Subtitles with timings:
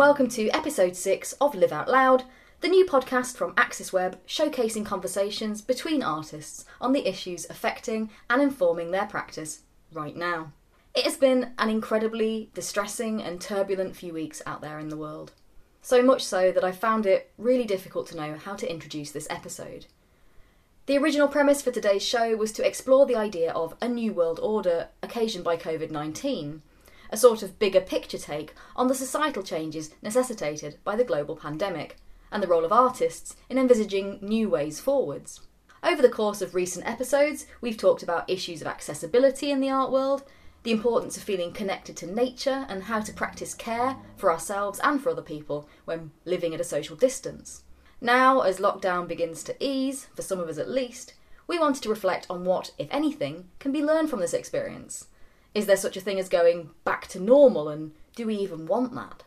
[0.00, 2.24] welcome to episode 6 of Live Out Loud,
[2.62, 8.92] the new podcast from Axisweb showcasing conversations between artists on the issues affecting and informing
[8.92, 9.60] their practice
[9.92, 10.52] right now.
[10.94, 15.32] It has been an incredibly distressing and turbulent few weeks out there in the world.
[15.82, 19.28] So much so that I found it really difficult to know how to introduce this
[19.28, 19.84] episode.
[20.86, 24.40] The original premise for today's show was to explore the idea of a new world
[24.42, 26.62] order occasioned by COVID 19,
[27.10, 31.96] a sort of bigger picture take on the societal changes necessitated by the global pandemic,
[32.32, 35.40] and the role of artists in envisaging new ways forwards.
[35.82, 39.90] Over the course of recent episodes, we've talked about issues of accessibility in the art
[39.90, 40.24] world,
[40.62, 45.02] the importance of feeling connected to nature, and how to practice care for ourselves and
[45.02, 47.64] for other people when living at a social distance.
[48.00, 51.14] Now, as lockdown begins to ease, for some of us at least,
[51.46, 55.06] we wanted to reflect on what, if anything, can be learned from this experience.
[55.54, 58.94] Is there such a thing as going back to normal, and do we even want
[58.94, 59.24] that?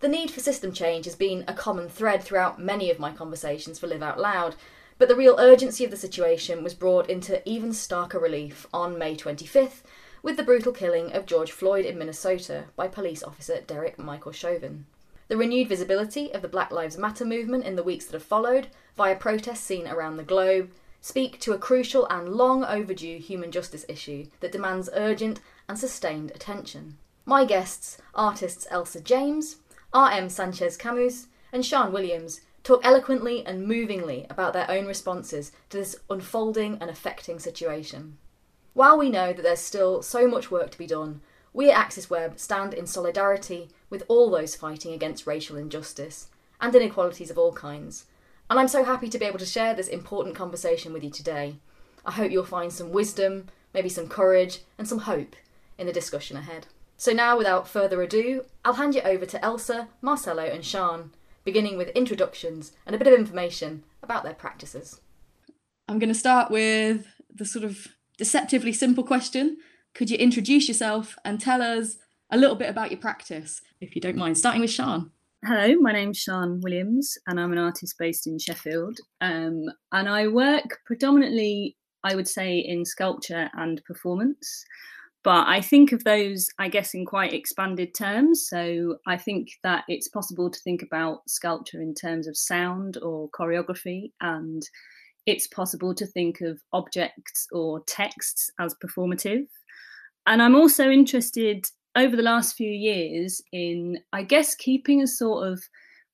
[0.00, 3.78] The need for system change has been a common thread throughout many of my conversations
[3.78, 4.56] for Live Out Loud,
[4.98, 9.16] but the real urgency of the situation was brought into even starker relief on May
[9.16, 9.82] 25th
[10.22, 14.86] with the brutal killing of George Floyd in Minnesota by police officer Derek Michael Chauvin.
[15.28, 18.68] The renewed visibility of the Black Lives Matter movement in the weeks that have followed,
[18.96, 20.70] via protests seen around the globe,
[21.02, 26.30] speak to a crucial and long overdue human justice issue that demands urgent and sustained
[26.30, 26.96] attention.
[27.26, 29.56] My guests, artists Elsa James,
[29.92, 30.30] R.M.
[30.30, 35.96] Sanchez Camus, and Sian Williams, talk eloquently and movingly about their own responses to this
[36.08, 38.16] unfolding and affecting situation.
[38.72, 41.20] While we know that there's still so much work to be done,
[41.52, 46.28] we at Axisweb stand in solidarity with all those fighting against racial injustice
[46.60, 48.06] and inequalities of all kinds.
[48.52, 51.56] And I'm so happy to be able to share this important conversation with you today.
[52.04, 55.36] I hope you'll find some wisdom, maybe some courage, and some hope
[55.78, 56.66] in the discussion ahead.
[56.98, 61.12] So, now without further ado, I'll hand you over to Elsa, Marcelo, and Sian,
[61.44, 65.00] beginning with introductions and a bit of information about their practices.
[65.88, 67.88] I'm going to start with the sort of
[68.18, 69.56] deceptively simple question
[69.94, 71.96] Could you introduce yourself and tell us
[72.30, 75.10] a little bit about your practice, if you don't mind, starting with Sian?
[75.44, 78.96] Hello, my name's Sian Williams, and I'm an artist based in Sheffield.
[79.20, 84.64] Um, and I work predominantly, I would say, in sculpture and performance.
[85.24, 88.46] But I think of those, I guess, in quite expanded terms.
[88.48, 93.28] So I think that it's possible to think about sculpture in terms of sound or
[93.30, 94.62] choreography, and
[95.26, 99.48] it's possible to think of objects or texts as performative.
[100.24, 101.66] And I'm also interested
[101.96, 105.62] over the last few years in, I guess, keeping a sort of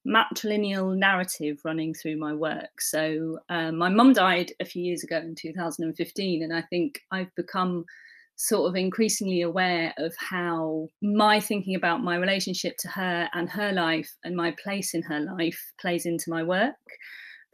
[0.06, 2.81] matrilineal narrative running through my work.
[2.81, 7.34] So um, my mum died a few years ago in 2015, and I think I've
[7.34, 7.84] become
[8.37, 13.72] sort of increasingly aware of how my thinking about my relationship to her and her
[13.72, 16.77] life and my place in her life plays into my work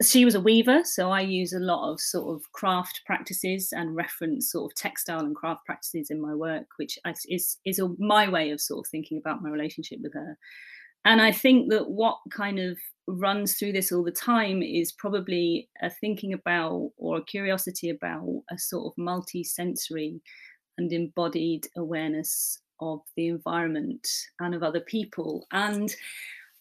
[0.03, 3.95] she was a weaver, so I use a lot of sort of craft practices and
[3.95, 8.27] reference sort of textile and craft practices in my work, which is is a, my
[8.27, 10.37] way of sort of thinking about my relationship with her.
[11.05, 15.69] And I think that what kind of runs through this all the time is probably
[15.81, 20.19] a thinking about or a curiosity about a sort of multi-sensory
[20.77, 24.07] and embodied awareness of the environment
[24.39, 25.47] and of other people.
[25.51, 25.95] And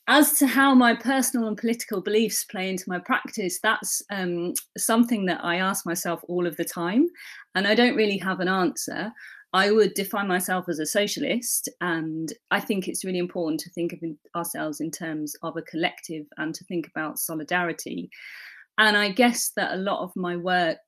[0.06, 5.24] as to how my personal and political beliefs play into my practice, that's um, something
[5.26, 7.08] that I ask myself all of the time,
[7.54, 9.12] and I don't really have an answer.
[9.54, 13.92] I would define myself as a socialist, and I think it's really important to think
[13.92, 14.00] of
[14.36, 18.10] ourselves in terms of a collective and to think about solidarity.
[18.76, 20.78] And I guess that a lot of my work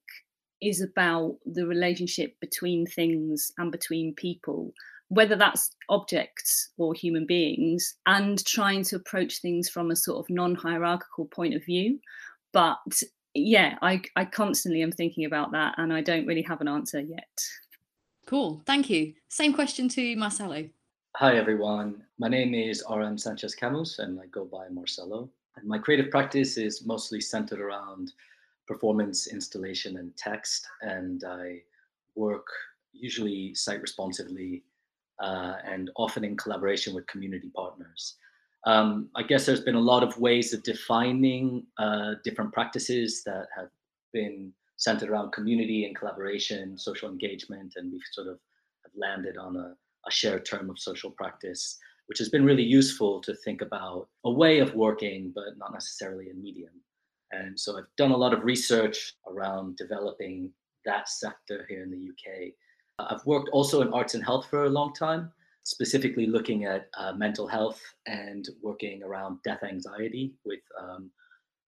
[0.60, 4.72] is about the relationship between things and between people
[5.08, 10.30] whether that's objects or human beings, and trying to approach things from a sort of
[10.30, 11.98] non hierarchical point of view.
[12.53, 12.78] But
[13.34, 17.00] yeah, I, I constantly am thinking about that and I don't really have an answer
[17.00, 17.41] yet.
[18.26, 19.12] Cool, thank you.
[19.28, 20.68] Same question to Marcelo.
[21.16, 22.02] Hi, everyone.
[22.18, 25.28] My name is RM Sanchez Camus and I go by Marcelo.
[25.56, 28.12] And my creative practice is mostly centered around
[28.66, 30.66] performance, installation, and text.
[30.82, 31.62] And I
[32.14, 32.47] work
[32.92, 34.64] usually site responsively
[35.21, 38.16] uh, and often in collaboration with community partners.
[38.66, 43.47] Um, I guess there's been a lot of ways of defining uh, different practices that
[43.57, 43.68] have
[44.13, 48.39] been centered around community and collaboration, social engagement, and we've sort of
[48.95, 49.74] landed on a,
[50.07, 54.30] a shared term of social practice, which has been really useful to think about a
[54.30, 56.72] way of working, but not necessarily a medium.
[57.33, 60.51] And so I've done a lot of research around developing
[60.84, 62.53] that sector here in the UK
[62.98, 65.33] I've worked also in arts and health for a long time.
[65.65, 71.10] specifically looking at uh, mental health and working around death anxiety with um,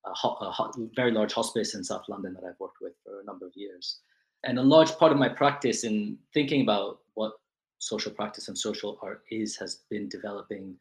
[0.07, 3.21] a, ho- a ho- very large hospice in South London that I've worked with for
[3.21, 3.99] a number of years.
[4.45, 7.33] And a large part of my practice in thinking about what
[7.81, 10.77] social practice and social art is has been developing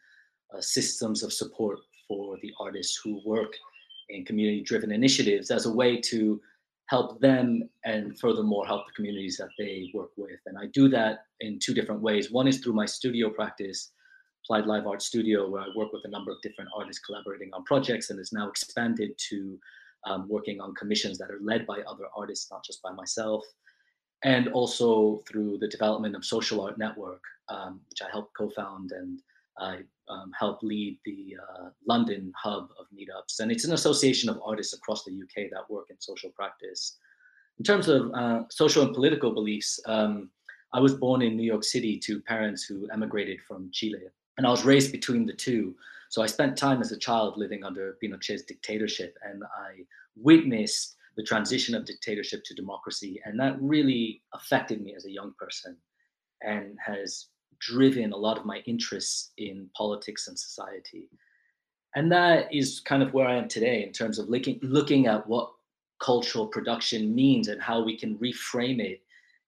[0.56, 3.54] uh, systems of support for the artists who work
[4.10, 6.40] in community driven initiatives as a way to
[6.88, 10.40] help them and furthermore help the communities that they work with.
[10.46, 12.32] And I do that in two different ways.
[12.32, 13.92] One is through my studio practice,
[14.46, 17.64] Applied Live Art Studio, where I work with a number of different artists collaborating on
[17.66, 19.60] projects and is now expanded to
[20.06, 23.44] um, working on commissions that are led by other artists, not just by myself.
[24.24, 29.22] And also through the development of Social Art Network, um, which I helped co-found and
[29.60, 33.40] I um, help lead the uh, London hub of meetups.
[33.40, 36.98] And it's an association of artists across the UK that work in social practice.
[37.60, 40.30] In terms of uh, social and political beliefs, um,
[40.74, 44.04] I was born in New York City to parents who emigrated from Chile.
[44.38, 45.76] And I was raised between the two.
[46.10, 49.84] So I spent time as a child living under Pinochet's dictatorship, and I
[50.16, 53.20] witnessed the transition of dictatorship to democracy.
[53.26, 55.76] And that really affected me as a young person
[56.42, 57.28] and has
[57.60, 61.10] driven a lot of my interests in politics and society.
[61.96, 65.28] And that is kind of where I am today in terms of looking, looking at
[65.28, 65.52] what
[66.00, 69.02] cultural production means and how we can reframe it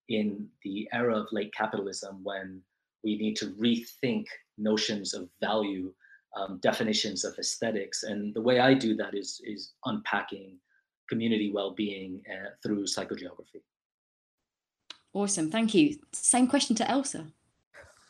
[0.07, 2.61] in the era of late capitalism when
[3.03, 4.25] we need to rethink
[4.57, 5.93] notions of value,
[6.35, 8.03] um, definitions of aesthetics.
[8.03, 10.57] And the way I do that is, is unpacking
[11.07, 13.61] community well-being uh, through psychogeography.
[15.13, 15.97] Awesome, thank you.
[16.13, 17.27] Same question to Elsa.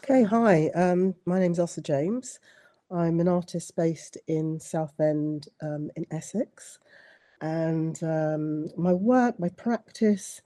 [0.10, 0.72] Okay, hi.
[0.74, 2.40] Um, my name's Elsa James.
[2.90, 6.80] I'm an artist based in Southend um, in Essex.
[7.42, 10.42] And um, my work, my practice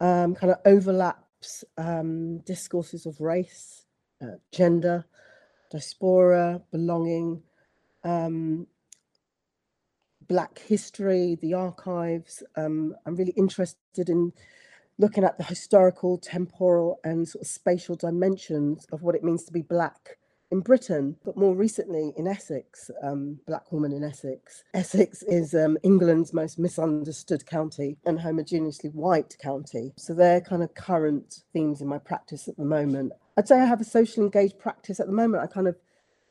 [0.00, 3.86] um, kind of overlaps um, discourses of race,
[4.20, 5.04] uh, gender,
[5.70, 7.40] diaspora, belonging,
[8.02, 8.66] um,
[10.26, 12.42] Black history, the archives.
[12.56, 14.32] Um, I'm really interested in
[14.98, 19.52] looking at the historical, temporal, and sort of spatial dimensions of what it means to
[19.52, 20.18] be Black
[20.50, 24.62] in Britain, but more recently in Essex, um, Black woman in Essex.
[24.72, 29.92] Essex is um, England's most misunderstood county and homogeneously white county.
[29.96, 33.12] So they're kind of current themes in my practice at the moment.
[33.36, 35.42] I'd say I have a socially engaged practice at the moment.
[35.42, 35.76] I kind of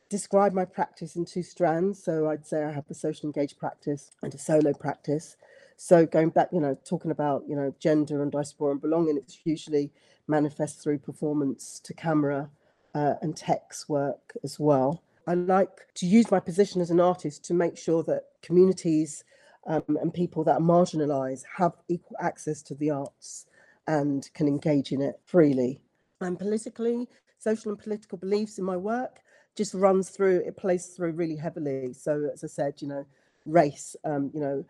[0.08, 2.02] describe my practice in two strands.
[2.02, 5.36] So I'd say I have a social engaged practice and a solo practice.
[5.76, 9.38] So going back, you know, talking about, you know, gender and diaspora and belonging, it's
[9.44, 9.90] usually
[10.28, 12.50] manifest through performance to camera
[12.94, 15.02] uh, and text work as well.
[15.26, 19.24] I like to use my position as an artist to make sure that communities
[19.66, 23.46] um, and people that are marginalized have equal access to the arts
[23.86, 25.80] and can engage in it freely.
[26.20, 29.20] And politically, social and political beliefs in my work
[29.56, 31.92] just runs through, it plays through really heavily.
[31.92, 33.06] So, as I said, you know,
[33.46, 34.64] race, um, you know,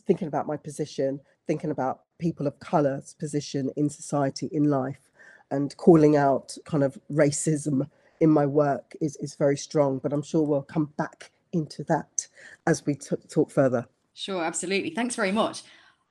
[0.00, 5.10] thinking about my position, thinking about people of color's position in society, in life,
[5.50, 7.88] and calling out kind of racism
[8.20, 9.98] in my work is, is very strong.
[9.98, 12.26] But I'm sure we'll come back into that
[12.66, 13.86] as we t- talk further.
[14.14, 14.90] Sure, absolutely.
[14.90, 15.62] Thanks very much.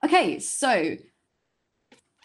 [0.04, 0.98] Okay, so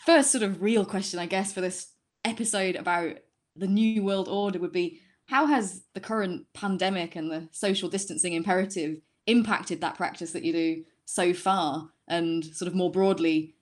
[0.05, 1.93] first sort of real question, I guess, for this
[2.25, 3.17] episode about
[3.57, 8.33] the New World Order would be how has the current pandemic and the social distancing
[8.33, 11.91] imperative impacted that practice that you do so far?
[12.07, 13.55] And sort of more broadly,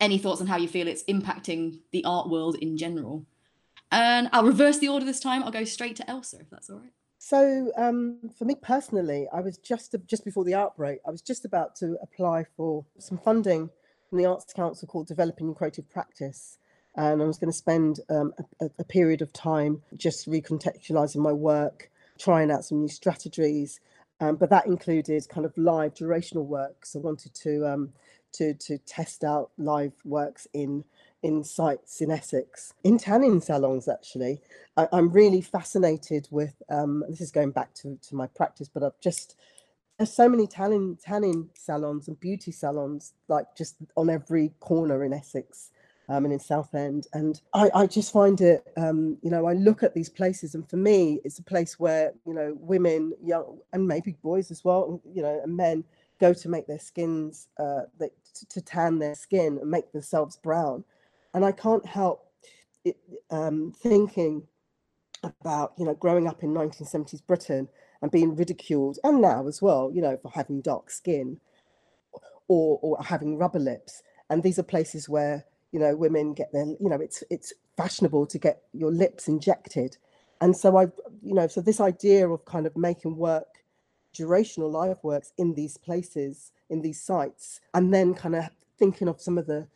[0.00, 3.24] any thoughts on how you feel it's impacting the art world in general?
[3.90, 5.42] And I'll reverse the order this time.
[5.42, 6.92] I'll go straight to Elsa, if that's all right.
[7.18, 11.44] So, um, for me personally, I was just just before the outbreak, I was just
[11.44, 13.70] about to apply for some funding
[14.08, 16.58] from the Arts Council called Developing Creative Practice,
[16.94, 21.32] and I was going to spend um, a, a, period of time just recontextualizing my
[21.32, 23.80] work, trying out some new strategies.
[24.20, 26.96] Um, but that included kind of live durational works.
[26.96, 27.92] I wanted to um,
[28.32, 30.84] to to test out live works in
[31.22, 33.88] in sites in Essex, in tanning salons.
[33.88, 34.40] Actually,
[34.76, 36.60] I, am really fascinated with.
[36.68, 39.36] Um, this is going back to to my practice, but I've just
[39.98, 45.12] there's so many tanning tanning salons and beauty salons like just on every corner in
[45.12, 45.70] Essex
[46.08, 47.06] um, and in Southend.
[47.12, 50.68] And I, I just find it, um, you know, I look at these places, and
[50.68, 55.00] for me, it's a place where you know women, young, and maybe boys as well,
[55.12, 55.84] you know, and men
[56.20, 58.10] go to make their skins, uh, they,
[58.48, 60.84] to, tan their skin and make themselves brown.
[61.32, 62.32] And I can't help
[62.84, 62.96] it,
[63.30, 64.42] um, thinking
[65.22, 67.68] about, you know, growing up in 1970s Britain
[68.02, 71.38] and being ridiculed, and now as well, you know, for having dark skin
[72.48, 74.02] or or having rubber lips.
[74.30, 78.26] And these are places where you know women get their you know it's it's fashionable
[78.26, 79.96] to get your lips injected
[80.40, 80.84] And so I,
[81.22, 83.46] you know, so this idea of kind of making work,
[84.16, 88.44] durational live works in these places, in these sites, and then kind of
[88.78, 89.68] thinking of some of the,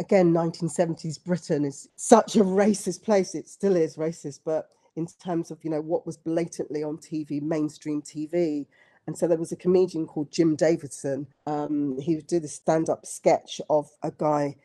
[0.00, 3.34] again, 1970s Britain is such a racist place.
[3.36, 7.42] It still is racist, but in terms of, you know, what was blatantly on TV,
[7.42, 8.66] mainstream TV.
[9.06, 11.28] And so there was a comedian called Jim Davidson.
[11.46, 14.56] Um, he did a stand up sketch of a guy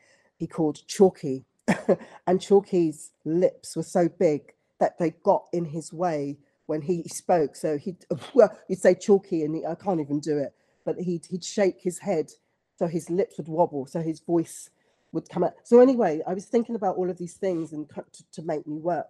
[0.44, 1.46] he called Chalky.
[2.26, 6.36] and Chalky's lips were so big that they got in his way
[6.66, 7.56] when he spoke.
[7.56, 10.52] So he'd, well, he'd say Chalky, and he, I can't even do it,
[10.84, 12.30] but he'd, he'd shake his head
[12.78, 14.68] so his lips would wobble, so his voice
[15.12, 15.54] would come out.
[15.62, 18.76] So anyway, I was thinking about all of these things and to, to make me
[18.76, 19.06] work.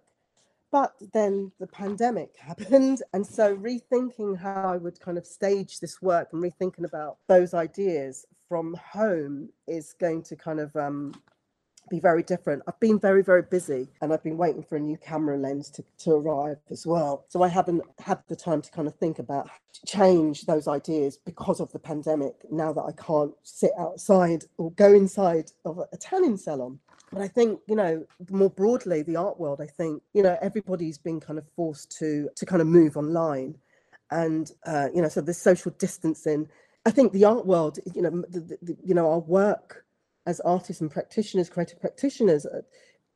[0.71, 3.01] But then the pandemic happened.
[3.11, 7.53] And so rethinking how I would kind of stage this work and rethinking about those
[7.53, 11.13] ideas from home is going to kind of um,
[11.89, 12.63] be very different.
[12.67, 15.83] I've been very, very busy and I've been waiting for a new camera lens to,
[15.99, 17.25] to arrive as well.
[17.29, 19.49] So I haven't had the time to kind of think about
[19.85, 24.93] change those ideas because of the pandemic now that I can't sit outside or go
[24.93, 26.79] inside of a tanning salon.
[27.11, 30.97] But I think, you know, more broadly, the art world, I think, you know, everybody's
[30.97, 33.55] been kind of forced to to kind of move online.
[34.11, 36.49] And, uh, you know, so the social distancing.
[36.85, 39.85] I think the art world, you know, the, the, you know, our work
[40.27, 42.61] as artists and practitioners, creative practitioners, uh,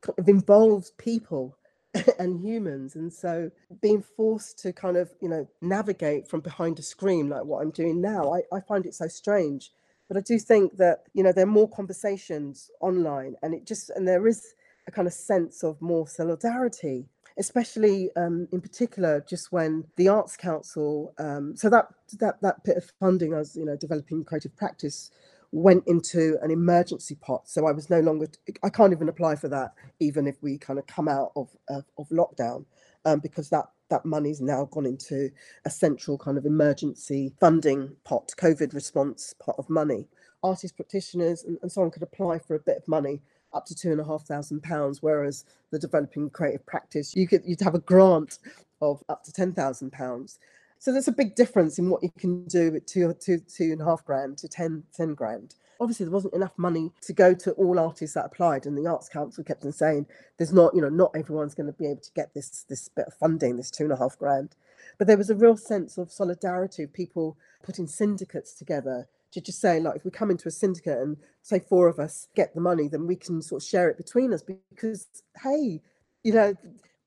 [0.02, 1.56] kind of involves people
[2.18, 2.96] and humans.
[2.96, 3.50] And so
[3.80, 7.70] being forced to kind of, you know, navigate from behind a screen like what I'm
[7.70, 9.70] doing now, I, I find it so strange.
[10.08, 13.90] But I do think that, you know, there are more conversations online and it just,
[13.90, 14.54] and there is
[14.88, 17.06] a kind of sense of more solidarity
[17.40, 21.88] especially um, in particular just when the arts council um, so that
[22.20, 25.10] that that bit of funding as you know developing creative practice
[25.52, 27.48] went into an emergency pot.
[27.48, 28.28] So I was no longer,
[28.62, 31.84] I can't even apply for that, even if we kind of come out of, of,
[31.98, 32.66] of lockdown,
[33.04, 35.30] um, because that that money's now gone into
[35.64, 40.08] a central kind of emergency funding pot, COVID response pot of money.
[40.44, 43.74] Artists, practitioners, and, and so on could apply for a bit of money up to
[43.74, 47.74] two and a half thousand pounds, whereas the developing creative practice, you could you'd have
[47.74, 48.38] a grant
[48.80, 50.38] of up to ten thousand pounds.
[50.80, 53.82] So there's a big difference in what you can do with two, two, two and
[53.82, 55.54] a half grand to 10, 10 grand.
[55.78, 59.06] Obviously, there wasn't enough money to go to all artists that applied, and the Arts
[59.06, 60.06] Council kept on saying,
[60.38, 63.06] "There's not, you know, not everyone's going to be able to get this this bit
[63.06, 64.56] of funding, this two and a half grand."
[64.96, 69.80] But there was a real sense of solidarity people putting syndicates together to just say,
[69.80, 72.88] like, if we come into a syndicate and say four of us get the money,
[72.88, 75.06] then we can sort of share it between us because,
[75.42, 75.80] hey,
[76.22, 76.54] you know,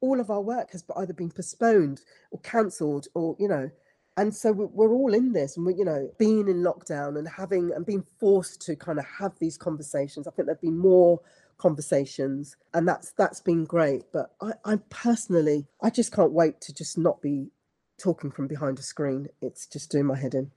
[0.02, 2.02] all of our work has either been postponed
[2.32, 3.72] or cancelled or you know
[4.18, 7.72] and so we're all in this and we you know being in lockdown and having
[7.72, 11.22] and being forced to kind of have these conversations i think there've been more
[11.58, 14.04] conversations and that's that's been great.
[14.12, 17.52] But i i personally i just can't wait to just not be
[17.98, 19.28] talking from behind a screen.
[19.42, 20.52] It's just doing my head in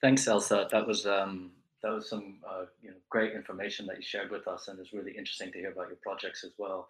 [0.00, 1.50] thanks elsa that was um
[1.82, 4.92] that was some uh, you know great information that you shared with us and it's
[4.92, 6.88] really interesting to hear about your projects as well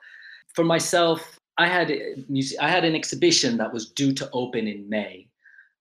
[0.55, 1.91] for myself I had
[2.61, 5.27] I had an exhibition that was due to open in May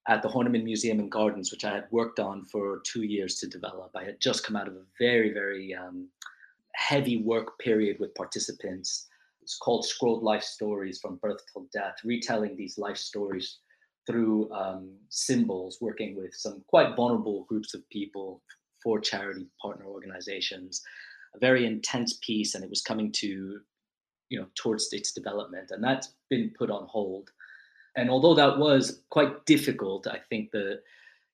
[0.08, 3.46] at the Horniman Museum and Gardens, which I had worked on for two years to
[3.46, 3.90] develop.
[3.94, 6.08] I had just come out of a very very um,
[6.74, 9.06] heavy work period with participants.
[9.40, 13.58] It's called Scrolled Life Stories from Birth Till Death, retelling these life stories
[14.08, 18.42] through um, symbols, working with some quite vulnerable groups of people
[18.82, 20.82] for charity partner organizations.
[21.36, 23.60] A very intense piece, and it was coming to
[24.28, 27.30] you know towards its development and that's been put on hold
[27.96, 30.80] and although that was quite difficult i think that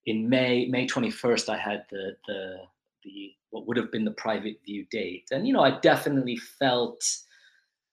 [0.05, 2.55] in may may 21st i had the the
[3.03, 7.03] the what would have been the private view date and you know i definitely felt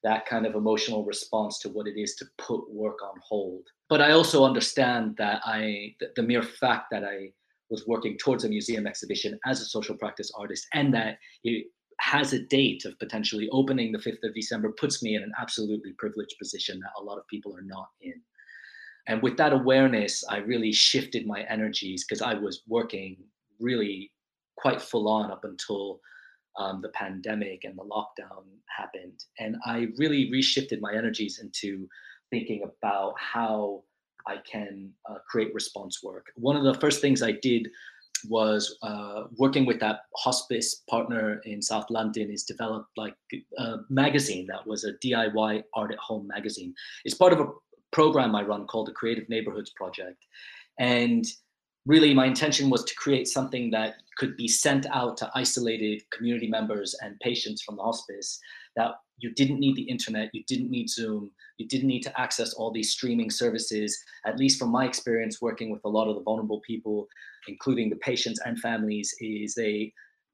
[0.02, 4.00] that kind of emotional response to what it is to put work on hold but
[4.00, 7.30] i also understand that i the, the mere fact that i
[7.70, 11.66] was working towards a museum exhibition as a social practice artist and that it,
[12.02, 15.92] has a date of potentially opening the 5th of December puts me in an absolutely
[15.98, 18.20] privileged position that a lot of people are not in.
[19.06, 23.18] And with that awareness, I really shifted my energies because I was working
[23.60, 24.10] really
[24.56, 26.00] quite full on up until
[26.58, 28.44] um, the pandemic and the lockdown
[28.76, 29.24] happened.
[29.38, 31.88] And I really reshifted my energies into
[32.30, 33.82] thinking about how
[34.26, 36.26] I can uh, create response work.
[36.36, 37.68] One of the first things I did
[38.28, 43.14] was uh, working with that hospice partner in South London is developed like
[43.58, 46.74] a magazine that was a DIY art at home magazine.
[47.04, 47.48] It's part of a
[47.90, 50.24] program I run called the Creative Neighborhoods Project.
[50.78, 51.24] And
[51.86, 56.46] really my intention was to create something that could be sent out to isolated community
[56.46, 58.38] members and patients from the hospice
[58.76, 62.54] that you didn't need the internet you didn't need zoom you didn't need to access
[62.54, 66.22] all these streaming services at least from my experience working with a lot of the
[66.22, 67.06] vulnerable people
[67.48, 69.92] including the patients and families is they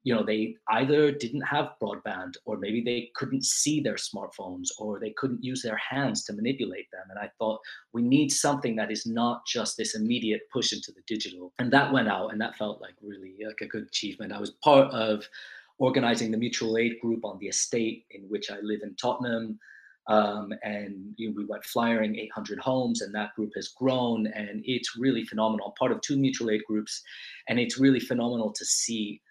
[0.09, 4.99] you know they either didn't have broadband or maybe they couldn't see their smartphones or
[4.99, 7.03] they couldn't use their hands to manipulate them.
[7.11, 7.59] And i thought
[7.93, 11.53] we need something that is not just this immediate push into the digital.
[11.59, 14.33] And that went out and that felt like really like a good achievement.
[14.33, 15.29] I was part of
[15.77, 19.59] organizing the mutual aid group on the estate in which i live in tottenham.
[20.07, 24.63] Um, and you know, we went flyering 800 homes and that group has grown and
[24.65, 25.75] it's really phenomenal.
[25.77, 27.03] Part of two mutual aid groups
[27.47, 29.21] and it's really phenomenal to see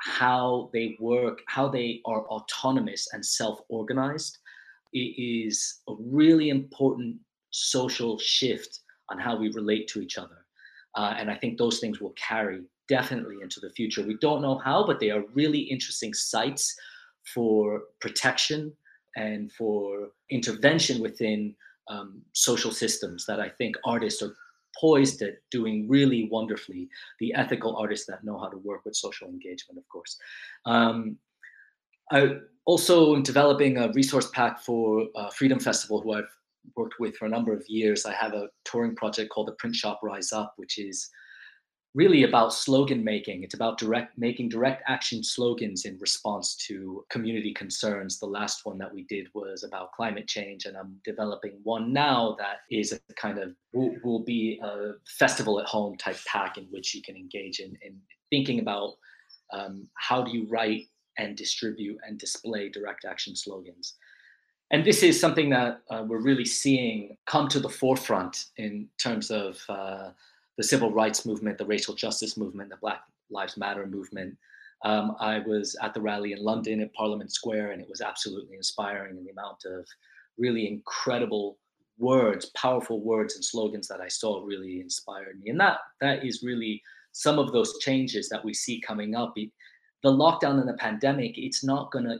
[0.00, 4.38] how they work, how they are autonomous and self organized.
[4.92, 7.16] Is a really important
[7.50, 10.44] social shift on how we relate to each other.
[10.96, 14.02] Uh, and I think those things will carry definitely into the future.
[14.02, 16.74] We don't know how, but they are really interesting sites
[17.32, 18.72] for protection
[19.16, 21.54] and for intervention within
[21.88, 24.34] um, social systems that I think artists are
[24.80, 26.88] poised at doing really wonderfully.
[27.18, 30.16] The ethical artists that know how to work with social engagement, of course.
[30.64, 31.16] Um,
[32.10, 36.34] I also in developing a resource pack for uh, Freedom Festival, who I've
[36.76, 38.06] worked with for a number of years.
[38.06, 41.10] I have a touring project called the Print Shop Rise Up, which is
[41.94, 43.42] really about slogan making.
[43.42, 48.18] It's about direct making direct action slogans in response to community concerns.
[48.18, 52.36] The last one that we did was about climate change, and I'm developing one now
[52.38, 56.64] that is a kind of will, will be a festival at home type pack in
[56.70, 57.96] which you can engage in, in
[58.30, 58.94] thinking about
[59.52, 60.86] um, how do you write
[61.18, 63.94] and distribute and display direct action slogans.
[64.70, 69.32] And this is something that uh, we're really seeing come to the forefront in terms
[69.32, 70.10] of uh,
[70.60, 74.36] the civil rights movement, the racial justice movement, the Black Lives Matter movement.
[74.84, 78.56] Um, I was at the rally in London at Parliament Square, and it was absolutely
[78.56, 79.86] inspiring in the amount of
[80.36, 81.56] really incredible
[81.96, 85.48] words, powerful words and slogans that I saw really inspired me.
[85.48, 89.32] And that that is really some of those changes that we see coming up.
[89.36, 92.18] The lockdown and the pandemic, it's not going to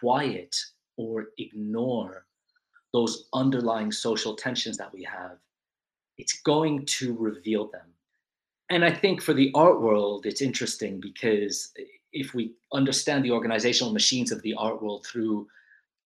[0.00, 0.56] quiet
[0.96, 2.24] or ignore
[2.94, 5.36] those underlying social tensions that we have
[6.18, 7.86] it's going to reveal them.
[8.70, 11.72] And I think for the art world, it's interesting because
[12.12, 15.46] if we understand the organizational machines of the art world through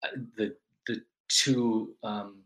[0.05, 0.55] uh, the
[0.87, 2.42] the two um,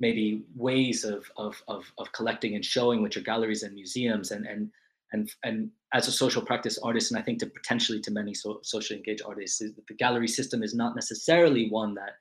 [0.00, 4.46] maybe ways of, of, of of collecting and showing, which are galleries and museums, and
[4.46, 4.70] and
[5.12, 8.60] and and as a social practice artist, and I think to potentially to many so,
[8.62, 12.14] socially engaged artists, the gallery system is not necessarily one that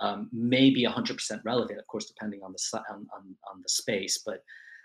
[0.00, 4.22] um, may be 100% relevant, of course, depending on the on, on, on, the space,
[4.24, 4.42] but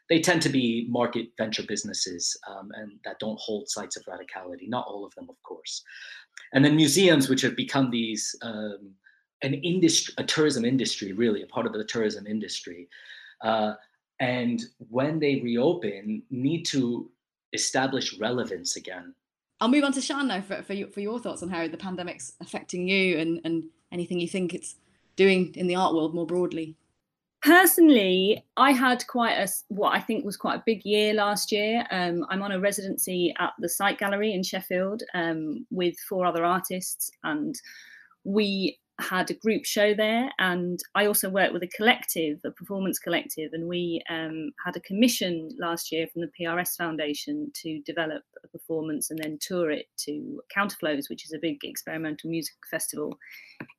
[0.10, 4.68] they tend to be market venture businesses um, and that don't hold sites of radicality.
[4.68, 5.84] Not all of them, of course.
[6.54, 8.94] And then museums, which have become these um,
[9.44, 12.88] an industry, a tourism industry, really a part of the tourism industry.
[13.42, 13.74] Uh,
[14.20, 17.10] and when they reopen, need to
[17.52, 19.14] establish relevance again.
[19.60, 21.78] I'll move on to Sian now for, for, your, for your thoughts on how the
[21.78, 24.76] pandemic's affecting you and, and anything you think it's
[25.16, 26.76] doing in the art world more broadly?
[27.42, 31.86] Personally, I had quite a what I think was quite a big year last year.
[31.92, 36.46] Um, I'm on a residency at the Site Gallery in Sheffield um, with four other
[36.46, 37.60] artists, and
[38.24, 43.00] we had a group show there and i also worked with a collective a performance
[43.00, 48.22] collective and we um, had a commission last year from the prs foundation to develop
[48.44, 53.18] a performance and then tour it to counterflows which is a big experimental music festival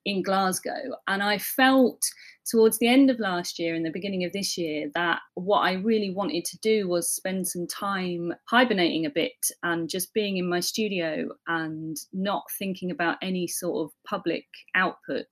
[0.05, 0.97] in glasgow.
[1.09, 2.03] And i felt
[2.47, 5.75] towards the end of last year and the beginning of this year that what I
[5.75, 10.49] really wanted to do was spend some time hibernating a bit and just being in
[10.49, 15.27] my studio and not thinking about any sort of public output.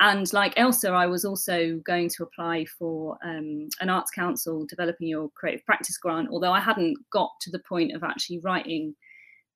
[0.00, 5.08] And like Elsa, I was also going to apply for um, an Arts Council developing
[5.08, 8.94] your creative practice grant, although I hadn't got to the point of actually writing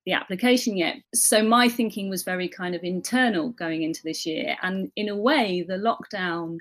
[0.04, 0.96] the application yet.
[1.14, 4.56] So my thinking was very kind of internal going into this year.
[4.62, 6.58] And in a way, the lockdown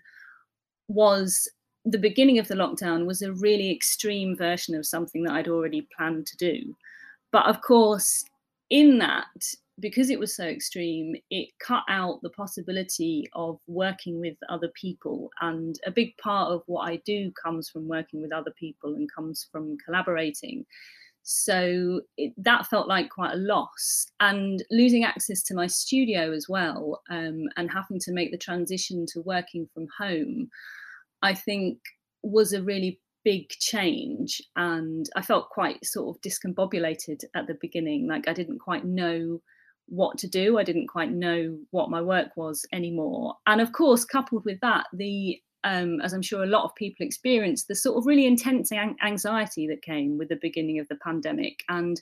[0.87, 1.49] was
[1.85, 5.87] the beginning of the lockdown was a really extreme version of something that I'd already
[5.95, 6.75] planned to do.
[7.31, 8.23] But of course,
[8.69, 9.25] in that,
[9.79, 15.29] because it was so extreme, it cut out the possibility of working with other people.
[15.41, 19.11] And a big part of what I do comes from working with other people and
[19.11, 20.65] comes from collaborating.
[21.23, 24.07] So it, that felt like quite a loss.
[24.19, 29.05] And losing access to my studio as well, um, and having to make the transition
[29.13, 30.49] to working from home,
[31.21, 31.79] I think
[32.21, 38.07] was a really big change and I felt quite sort of discombobulated at the beginning.
[38.07, 39.41] Like I didn't quite know
[39.87, 40.57] what to do.
[40.57, 43.35] I didn't quite know what my work was anymore.
[43.47, 47.05] And of course, coupled with that, the um, as I'm sure a lot of people
[47.05, 51.63] experienced, the sort of really intense anxiety that came with the beginning of the pandemic
[51.69, 51.99] and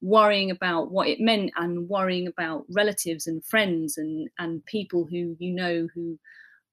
[0.00, 5.34] worrying about what it meant and worrying about relatives and friends and and people who
[5.38, 6.16] you know who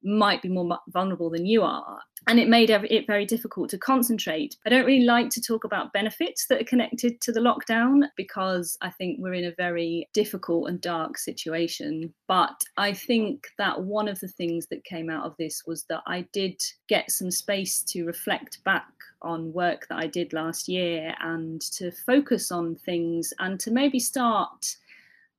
[0.06, 2.00] might be more vulnerable than you are.
[2.28, 4.56] And it made it very difficult to concentrate.
[4.66, 8.78] I don't really like to talk about benefits that are connected to the lockdown because
[8.82, 12.14] I think we're in a very difficult and dark situation.
[12.28, 16.02] But I think that one of the things that came out of this was that
[16.08, 18.88] I did get some space to reflect back
[19.22, 24.00] on work that I did last year and to focus on things and to maybe
[24.00, 24.78] start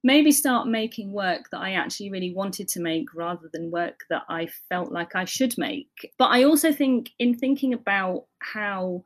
[0.05, 4.23] maybe start making work that I actually really wanted to make rather than work that
[4.29, 6.13] I felt like I should make.
[6.19, 9.03] But I also think, in thinking about how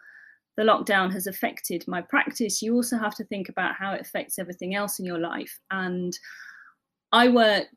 [0.57, 4.39] the lockdown has affected my practice, you also have to think about how it affects
[4.39, 5.59] everything else in your life.
[5.71, 6.13] And
[7.13, 7.69] I work.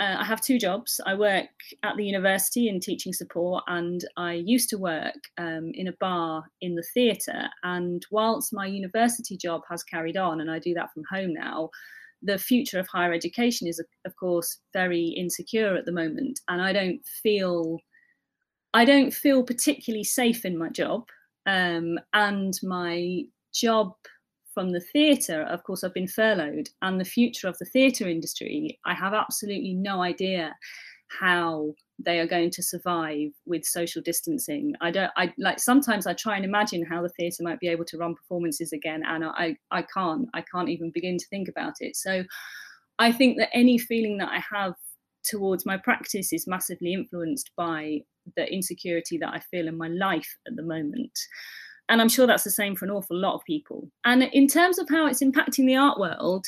[0.00, 1.00] Uh, I have two jobs.
[1.04, 1.48] I work
[1.82, 6.44] at the university in teaching support, and I used to work um, in a bar
[6.60, 7.48] in the theatre.
[7.64, 11.70] And whilst my university job has carried on, and I do that from home now,
[12.22, 16.72] the future of higher education is, of course, very insecure at the moment, and I
[16.72, 17.78] don't feel
[18.74, 21.04] I don't feel particularly safe in my job.
[21.46, 23.22] Um, and my
[23.54, 23.94] job
[24.52, 28.78] from the theatre, of course, I've been furloughed, and the future of the theatre industry,
[28.84, 30.54] I have absolutely no idea
[31.08, 34.74] how they are going to survive with social distancing.
[34.80, 37.84] I don't I like sometimes I try and imagine how the theatre might be able
[37.86, 41.74] to run performances again and I I can't I can't even begin to think about
[41.80, 41.96] it.
[41.96, 42.24] So
[42.98, 44.74] I think that any feeling that I have
[45.24, 48.00] towards my practice is massively influenced by
[48.36, 51.18] the insecurity that I feel in my life at the moment.
[51.88, 53.90] And I'm sure that's the same for an awful lot of people.
[54.04, 56.46] And in terms of how it's impacting the art world,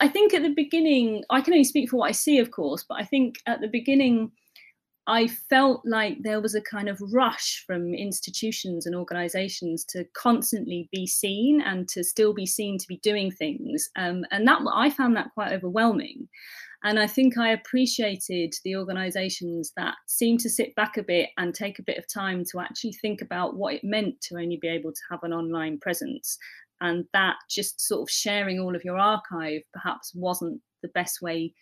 [0.00, 2.84] I think at the beginning, I can only speak for what I see, of course,
[2.86, 4.30] but I think at the beginning,
[5.06, 10.88] I felt like there was a kind of rush from institutions and organizations to constantly
[10.92, 13.90] be seen and to still be seen to be doing things.
[13.96, 16.28] Um, and that I found that quite overwhelming.
[16.84, 21.54] And I think I appreciated the organizations that seemed to sit back a bit and
[21.54, 24.68] take a bit of time to actually think about what it meant to only be
[24.68, 26.38] able to have an online presence.
[26.80, 31.54] And that just sort of sharing all of your archive perhaps wasn't the best way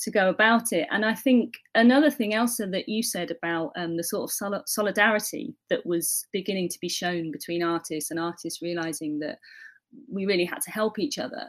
[0.00, 0.86] to go about it.
[0.90, 4.62] And I think another thing else that you said about um, the sort of sol-
[4.66, 9.38] solidarity that was beginning to be shown between artists and artists realizing that
[10.10, 11.48] we really had to help each other.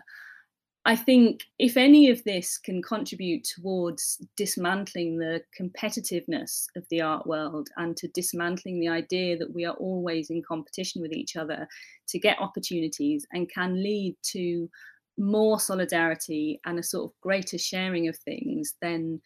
[0.88, 7.25] I think if any of this can contribute towards dismantling the competitiveness of the art
[7.25, 11.67] world and to dismantling the idea that we are always in competition with each other
[12.10, 14.69] to get opportunities and can lead to
[15.17, 19.21] more solidarity and a sort of greater sharing of things, then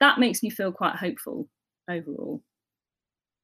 [0.00, 1.48] that makes me feel quite hopeful
[1.88, 2.42] overall.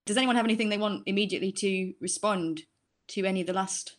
[0.07, 2.63] Does anyone have anything they want immediately to respond
[3.09, 3.97] to any of the last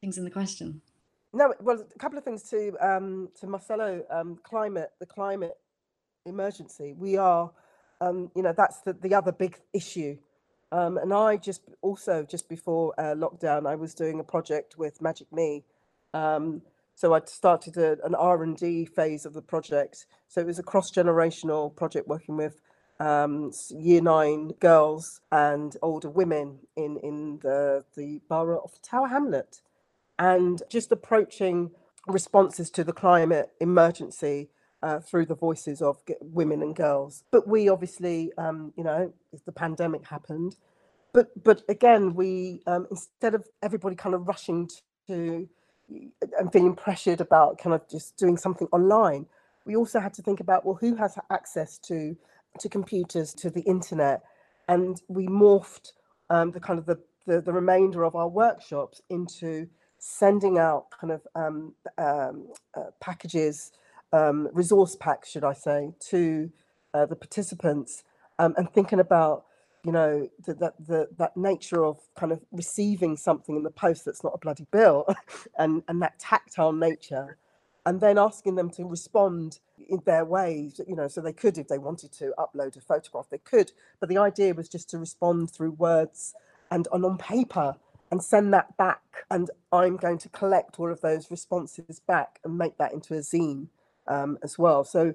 [0.00, 0.82] things in the question?
[1.32, 4.04] No, well, a couple of things to um, to Marcelo.
[4.10, 5.56] Um, climate, the climate
[6.26, 6.94] emergency.
[6.96, 7.50] We are,
[8.00, 10.16] um, you know, that's the, the other big issue.
[10.70, 15.02] Um, and I just also just before uh, lockdown, I was doing a project with
[15.02, 15.64] Magic Me,
[16.12, 16.62] um,
[16.94, 20.06] so I started a, an R and D phase of the project.
[20.28, 22.60] So it was a cross generational project working with
[23.00, 29.60] um, year nine girls and older women in in the the borough of Tower Hamlet,
[30.18, 31.70] and just approaching
[32.06, 34.50] responses to the climate emergency
[34.82, 37.24] uh, through the voices of women and girls.
[37.30, 39.12] But we obviously, um, you know,
[39.46, 40.56] the pandemic happened.
[41.12, 44.68] But but again, we um, instead of everybody kind of rushing
[45.08, 45.48] to
[45.88, 49.26] and feeling pressured about kind of just doing something online,
[49.64, 52.16] we also had to think about well, who has access to
[52.60, 54.22] to computers, to the internet,
[54.68, 55.92] and we morphed
[56.30, 59.66] um, the kind of the, the, the remainder of our workshops into
[59.98, 63.72] sending out kind of um, um, uh, packages,
[64.12, 66.50] um, resource packs, should I say, to
[66.92, 68.04] uh, the participants,
[68.38, 69.46] um, and thinking about
[69.84, 74.04] you know that that the, that nature of kind of receiving something in the post
[74.04, 75.06] that's not a bloody bill
[75.58, 77.36] and and that tactile nature
[77.86, 81.68] and then asking them to respond in their ways you know so they could if
[81.68, 85.50] they wanted to upload a photograph they could but the idea was just to respond
[85.50, 86.34] through words
[86.70, 87.76] and, and on paper
[88.10, 92.56] and send that back and i'm going to collect all of those responses back and
[92.56, 93.68] make that into a zine
[94.06, 94.84] um, as well.
[94.84, 95.14] So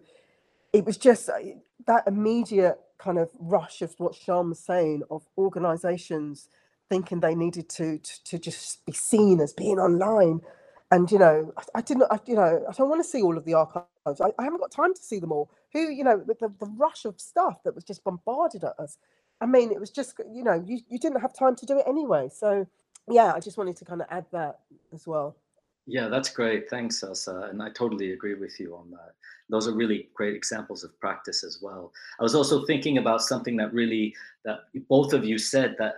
[0.74, 1.36] it was just uh,
[1.88, 6.50] that immediate kind of rush of what Sian was saying of organizations
[6.90, 10.42] thinking they needed to, to, to just be seen as being online.
[10.92, 12.06] And you know, I, I didn't.
[12.12, 13.88] I, you know, I don't want to see all of the archives.
[14.22, 15.52] I, I haven't got time to see them all.
[15.74, 18.98] Who, you know, with the, the rush of stuff that was just bombarded at us.
[19.42, 21.86] I mean, it was just, you know, you, you didn't have time to do it
[21.88, 22.30] anyway.
[22.34, 22.68] So,
[23.10, 24.60] yeah, I just wanted to kind of add that
[24.94, 25.38] as well.
[25.90, 26.70] Yeah, that's great.
[26.70, 27.50] Thanks, Elsa.
[27.50, 29.16] And I totally agree with you on that.
[29.50, 31.92] Those are really great examples of practice as well.
[32.20, 35.96] I was also thinking about something that really, that both of you said that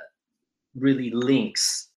[0.79, 1.89] really links.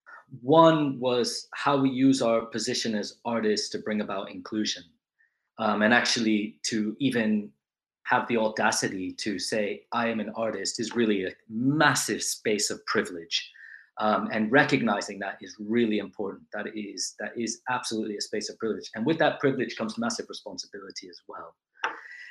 [0.42, 4.82] One was how we use our position as artists to bring about inclusion
[5.58, 7.48] um, and actually to even
[8.02, 12.84] have the audacity to say, I am an artist is really a massive space of
[12.86, 13.52] privilege.
[13.98, 16.42] Um, and recognizing that is really important.
[16.52, 20.26] That is that is absolutely a space of privilege, and with that privilege comes massive
[20.28, 21.54] responsibility as well.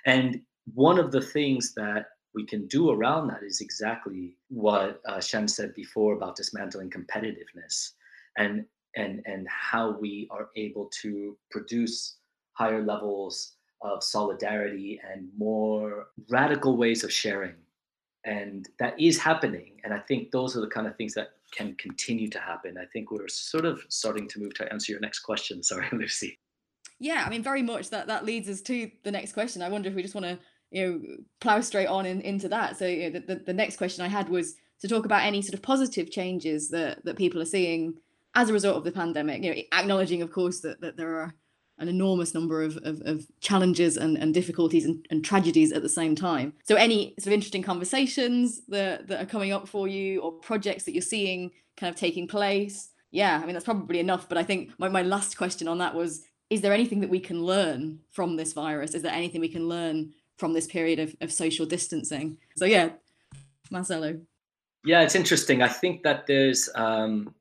[0.05, 0.41] And
[0.73, 5.47] one of the things that we can do around that is exactly what uh, Sian
[5.47, 7.91] said before about dismantling competitiveness,
[8.37, 12.17] and and and how we are able to produce
[12.53, 17.55] higher levels of solidarity and more radical ways of sharing.
[18.25, 19.81] And that is happening.
[19.83, 22.77] And I think those are the kind of things that can continue to happen.
[22.77, 25.61] I think we're sort of starting to move to answer your next question.
[25.63, 26.39] Sorry, Lucy.
[26.99, 29.61] Yeah, I mean, very much that that leads us to the next question.
[29.61, 30.39] I wonder if we just want to,
[30.71, 32.77] you know, plow straight on in, into that.
[32.77, 35.41] So you know, the, the, the next question I had was to talk about any
[35.41, 37.95] sort of positive changes that that people are seeing
[38.35, 39.43] as a result of the pandemic.
[39.43, 41.33] You know, acknowledging, of course, that that there are
[41.79, 45.89] an enormous number of, of, of challenges and, and difficulties and, and, tragedies at the
[45.89, 46.53] same time.
[46.63, 50.83] So, any sort of interesting conversations that, that are coming up for you or projects
[50.83, 52.89] that you're seeing kind of taking place?
[53.11, 54.29] Yeah, I mean, that's probably enough.
[54.29, 57.19] But I think my, my last question on that was Is there anything that we
[57.19, 58.93] can learn from this virus?
[58.93, 62.37] Is there anything we can learn from this period of, of social distancing?
[62.55, 62.89] So, yeah,
[63.71, 64.19] Marcelo.
[64.85, 65.61] Yeah, it's interesting.
[65.61, 67.33] I think that there's um,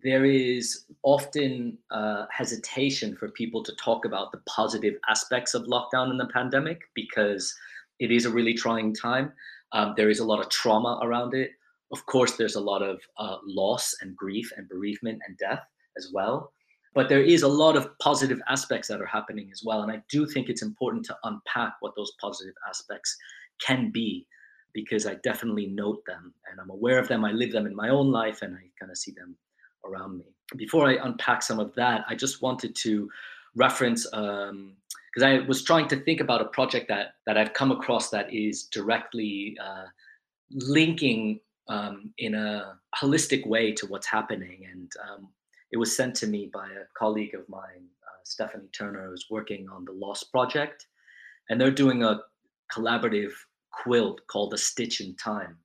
[0.00, 6.10] there is often uh, hesitation for people to talk about the positive aspects of lockdown
[6.10, 7.54] and the pandemic because
[7.98, 9.32] it is a really trying time.
[9.72, 11.50] Um, there is a lot of trauma around it.
[11.92, 15.62] Of course, there's a lot of uh, loss and grief and bereavement and death
[15.98, 16.52] as well.
[16.94, 19.82] But there is a lot of positive aspects that are happening as well.
[19.82, 23.16] And I do think it's important to unpack what those positive aspects
[23.64, 24.26] can be
[24.74, 27.24] because I definitely note them and I'm aware of them.
[27.24, 29.36] I live them in my own life and I kind of see them
[29.84, 30.24] around me.
[30.56, 33.10] Before I unpack some of that, I just wanted to
[33.54, 34.76] reference because um,
[35.22, 38.64] I was trying to think about a project that that I've come across that is
[38.64, 39.84] directly uh,
[40.50, 45.28] linking um, in a holistic way to what's happening, and um,
[45.70, 49.68] it was sent to me by a colleague of mine, uh, Stephanie Turner, who's working
[49.68, 50.86] on the Lost Project,
[51.48, 52.20] and they're doing a
[52.74, 53.32] collaborative
[53.70, 55.56] quilt called A Stitch in Time,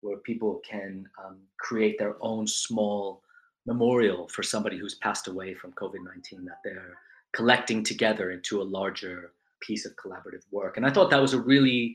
[0.00, 3.22] where people can um, create their own small
[3.66, 6.96] memorial for somebody who's passed away from COVID 19 that they're
[7.32, 10.76] collecting together into a larger piece of collaborative work.
[10.76, 11.94] And I thought that was a really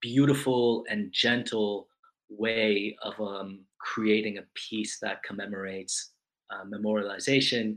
[0.00, 1.88] beautiful and gentle
[2.30, 6.12] way of um, creating a piece that commemorates
[6.50, 7.76] uh, memorialization,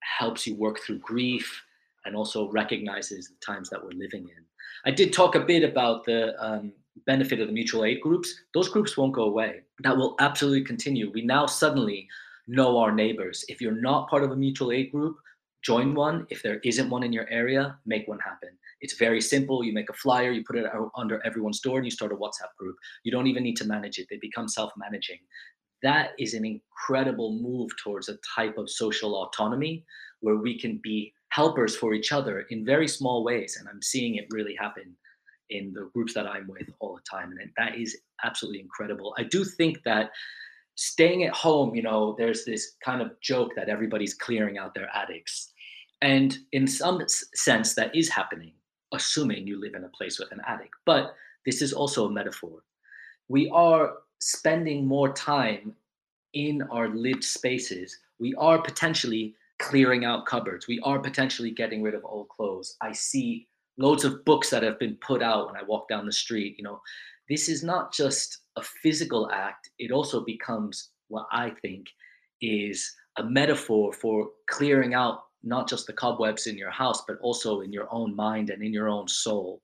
[0.00, 1.62] helps you work through grief,
[2.04, 4.44] and also recognizes the times that we're living in.
[4.84, 6.72] I did talk a bit about the um,
[7.06, 8.42] benefit of the mutual aid groups.
[8.54, 9.62] Those groups won't go away.
[9.82, 11.10] That will absolutely continue.
[11.12, 12.08] We now suddenly
[12.46, 13.44] know our neighbors.
[13.48, 15.16] If you're not part of a mutual aid group,
[15.62, 16.26] join one.
[16.30, 18.50] If there isn't one in your area, make one happen.
[18.80, 19.64] It's very simple.
[19.64, 22.54] You make a flyer, you put it under everyone's door, and you start a WhatsApp
[22.58, 22.76] group.
[23.04, 25.18] You don't even need to manage it, they become self managing.
[25.82, 29.84] That is an incredible move towards a type of social autonomy
[30.20, 33.56] where we can be helpers for each other in very small ways.
[33.58, 34.96] And I'm seeing it really happen
[35.50, 37.32] in the groups that I'm with all the time.
[37.40, 39.14] And that is absolutely incredible.
[39.18, 40.10] I do think that
[40.76, 44.88] staying at home, you know, there's this kind of joke that everybody's clearing out their
[44.94, 45.52] attics.
[46.02, 47.02] And in some
[47.34, 48.52] sense, that is happening,
[48.92, 50.70] assuming you live in a place with an attic.
[50.84, 52.62] But this is also a metaphor.
[53.28, 55.74] We are spending more time
[56.34, 57.98] in our lived spaces.
[58.18, 60.68] We are potentially clearing out cupboards.
[60.68, 62.76] We are potentially getting rid of old clothes.
[62.82, 66.12] I see loads of books that have been put out when I walk down the
[66.12, 66.56] street.
[66.58, 66.82] You know,
[67.30, 71.86] this is not just a physical act, it also becomes what I think
[72.40, 77.60] is a metaphor for clearing out not just the cobwebs in your house, but also
[77.60, 79.62] in your own mind and in your own soul.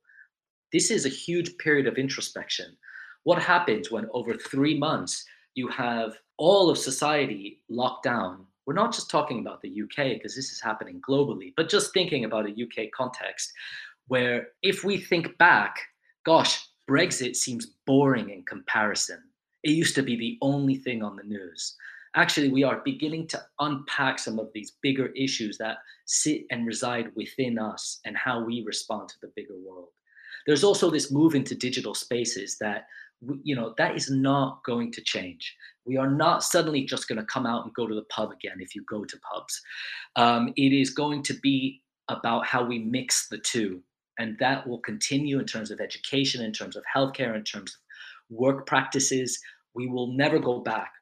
[0.73, 2.77] This is a huge period of introspection.
[3.25, 5.25] What happens when over three months
[5.55, 8.47] you have all of society locked down?
[8.65, 12.25] We're not just talking about the UK because this is happening globally, but just thinking
[12.25, 13.53] about a UK context
[14.09, 15.77] where if we think back,
[16.25, 19.23] gosh, Brexit seems boring in comparison.
[19.65, 21.75] It used to be the only thing on the news.
[22.15, 27.11] Actually, we are beginning to unpack some of these bigger issues that sit and reside
[27.17, 29.89] within us and how we respond to the bigger world.
[30.47, 32.85] There's also this move into digital spaces that
[33.43, 35.55] you know that is not going to change
[35.87, 38.57] we are not suddenly just going to come out and go to the pub again
[38.59, 39.63] if you go to pubs
[40.17, 43.81] um, it is going to be about how we mix the two
[44.23, 48.37] and that will continue in terms of education in terms of healthcare in terms of
[48.37, 49.39] work practices.
[49.75, 50.93] We will never go back.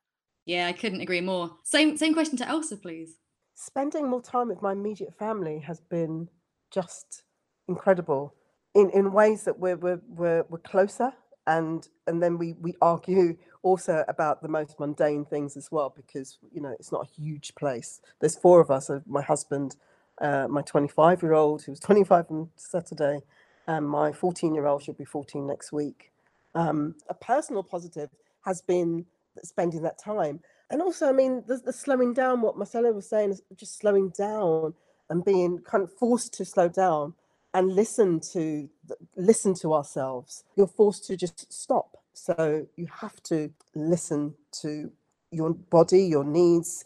[0.47, 1.51] Yeah i couldn't agree more.
[1.63, 3.19] Same same question to elsa please.
[3.55, 6.29] Spending more time with my immediate family has been
[6.71, 7.23] just
[7.69, 8.35] incredible
[8.75, 11.13] in in ways that we're we're we're, we're closer
[11.47, 16.39] and and then we we argue also about the most mundane things as well because
[16.51, 18.01] you know it's not a huge place.
[18.21, 19.77] There's four of us uh, my husband
[20.21, 23.21] uh, my 25 year old who was 25 on saturday
[23.67, 26.13] and my 14 year old should be 14 next week.
[26.55, 28.11] Um, a personal positive
[28.45, 29.07] has been
[29.45, 30.41] spending that time.
[30.71, 34.11] And also i mean the, the slowing down what marcelo was saying is just slowing
[34.11, 34.75] down
[35.11, 37.15] and being kind of forced to slow down
[37.55, 38.69] and listen to
[39.17, 40.45] listen to ourselves.
[40.57, 41.99] You're forced to just stop.
[42.15, 44.93] So you have to listen to
[45.33, 46.85] your body your needs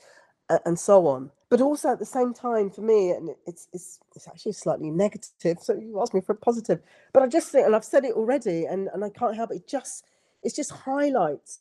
[0.66, 4.26] and so on but also at the same time for me and it's it's, it's
[4.26, 6.80] actually slightly negative so you asked me for a positive
[7.12, 9.58] but i just think and i've said it already and, and i can't help it,
[9.58, 10.04] it just
[10.42, 11.60] it just highlights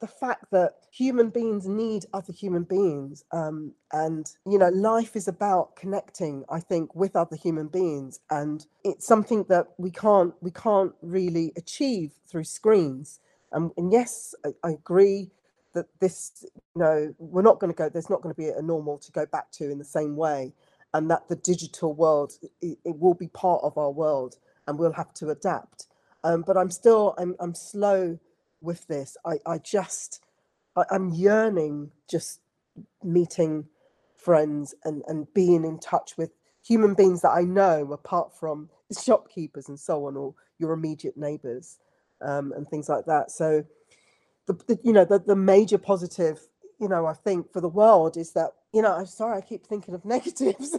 [0.00, 5.28] the fact that human beings need other human beings um, and you know life is
[5.28, 10.50] about connecting i think with other human beings and it's something that we can't we
[10.50, 13.20] can't really achieve through screens
[13.52, 15.30] um, and yes I, I agree
[15.76, 16.44] that this
[16.76, 19.12] you know we're not going to go there's not going to be a normal to
[19.12, 20.52] go back to in the same way
[20.94, 24.36] and that the digital world it, it will be part of our world
[24.68, 25.88] and we'll have to adapt
[26.24, 28.18] um, but i'm still i'm, I'm slow
[28.62, 29.16] with this.
[29.26, 30.22] I, I just,
[30.76, 32.40] I, I'm yearning just
[33.04, 33.66] meeting
[34.16, 36.32] friends and, and being in touch with
[36.66, 41.78] human beings that I know apart from shopkeepers and so on, or your immediate neighbors
[42.22, 43.30] um, and things like that.
[43.30, 43.64] So,
[44.46, 46.40] the, the you know the, the major positive
[46.80, 49.66] you know I think for the world is that you know I'm sorry I keep
[49.66, 50.76] thinking of negatives,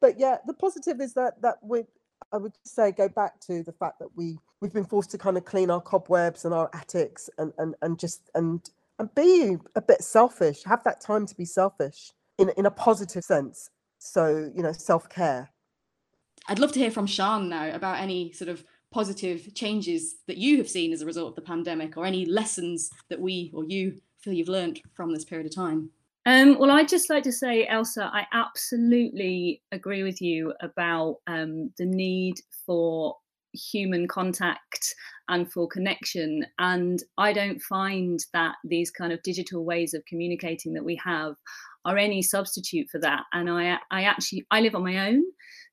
[0.00, 1.84] but yeah the positive is that that we
[2.32, 5.36] I would say go back to the fact that we we've been forced to kind
[5.36, 9.80] of clean our cobwebs and our attics and and and just and and be a
[9.80, 10.64] bit selfish.
[10.64, 13.70] Have that time to be selfish in in a positive sense.
[13.98, 15.50] So you know, self care.
[16.48, 20.56] I'd love to hear from Sian now about any sort of positive changes that you
[20.58, 24.00] have seen as a result of the pandemic, or any lessons that we or you
[24.20, 25.90] feel you've learned from this period of time.
[26.26, 31.70] Um, well, I'd just like to say, Elsa, I absolutely agree with you about um,
[31.78, 32.34] the need
[32.66, 33.16] for
[33.54, 34.94] human contact
[35.28, 36.44] and for connection.
[36.58, 41.34] And I don't find that these kind of digital ways of communicating that we have
[41.84, 43.22] are any substitute for that.
[43.32, 45.22] And I, I actually, I live on my own.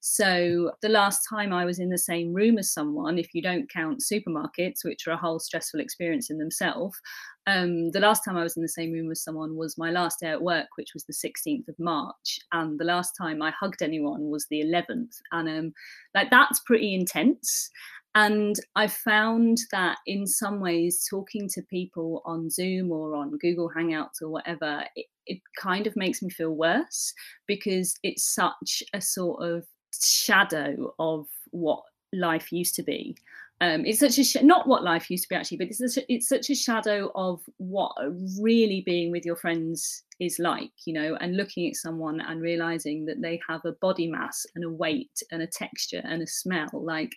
[0.07, 3.67] So the last time I was in the same room as someone, if you don't
[3.67, 7.01] count supermarkets, which are a whole stressful experience in themselves,
[7.47, 10.19] um, the last time I was in the same room with someone was my last
[10.19, 12.39] day at work, which was the 16th of March.
[12.51, 15.15] And the last time I hugged anyone was the 11th.
[15.31, 15.73] And um,
[16.15, 17.69] like that's pretty intense.
[18.15, 23.69] And I found that in some ways, talking to people on Zoom or on Google
[23.75, 27.13] Hangouts or whatever, it, it kind of makes me feel worse
[27.45, 29.65] because it's such a sort of
[30.01, 33.17] shadow of what life used to be.
[33.61, 36.03] Um, it's such a sh- not what life used to be actually, but it's such
[36.03, 37.93] a, it's such a shadow of what
[38.41, 43.05] really being with your friends is like, you know, and looking at someone and realizing
[43.05, 46.69] that they have a body mass and a weight and a texture and a smell.
[46.73, 47.13] Like,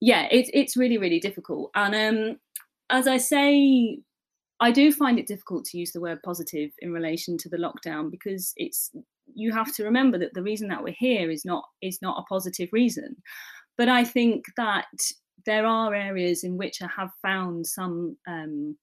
[0.00, 1.70] yeah, it's it's really really difficult.
[1.76, 2.36] And um,
[2.90, 4.00] as I say,
[4.58, 8.10] I do find it difficult to use the word positive in relation to the lockdown
[8.10, 8.90] because it's
[9.34, 12.24] you have to remember that the reason that we're here is not is not a
[12.28, 13.16] positive reason.
[13.78, 14.86] But I think that
[15.44, 18.76] there are areas in which I have found some um,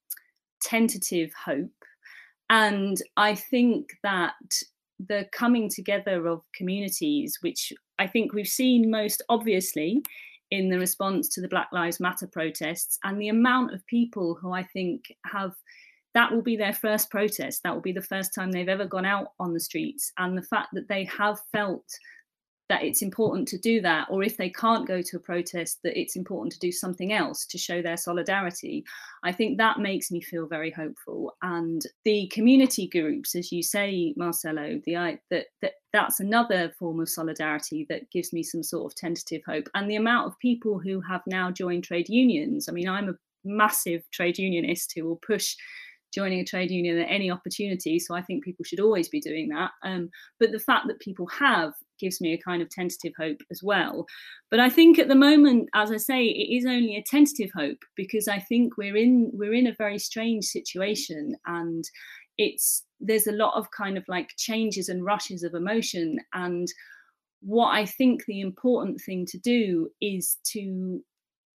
[0.61, 1.71] tentative hope.
[2.49, 4.33] And I think that
[5.07, 10.01] the coming together of communities, which I think we've seen most obviously
[10.51, 14.51] in the response to the Black Lives Matter protests, and the amount of people who
[14.51, 15.53] I think have
[16.15, 17.61] that will be their first protest.
[17.63, 20.11] That will be the first time they've ever gone out on the streets.
[20.17, 21.85] And the fact that they have felt
[22.69, 25.99] that it's important to do that, or if they can't go to a protest, that
[25.99, 28.85] it's important to do something else to show their solidarity.
[29.23, 31.35] I think that makes me feel very hopeful.
[31.41, 37.09] And the community groups, as you say, Marcelo, the that that that's another form of
[37.09, 39.67] solidarity that gives me some sort of tentative hope.
[39.73, 42.69] And the amount of people who have now joined trade unions.
[42.69, 45.55] I mean, I'm a massive trade unionist who will push
[46.13, 47.99] joining a trade union at any opportunity.
[47.99, 49.71] So I think people should always be doing that.
[49.83, 50.09] Um,
[50.39, 54.05] but the fact that people have gives me a kind of tentative hope as well.
[54.49, 57.83] But I think at the moment, as I say, it is only a tentative hope
[57.95, 61.83] because I think we're in we're in a very strange situation and
[62.37, 66.67] it's there's a lot of kind of like changes and rushes of emotion and
[67.41, 71.01] what I think the important thing to do is to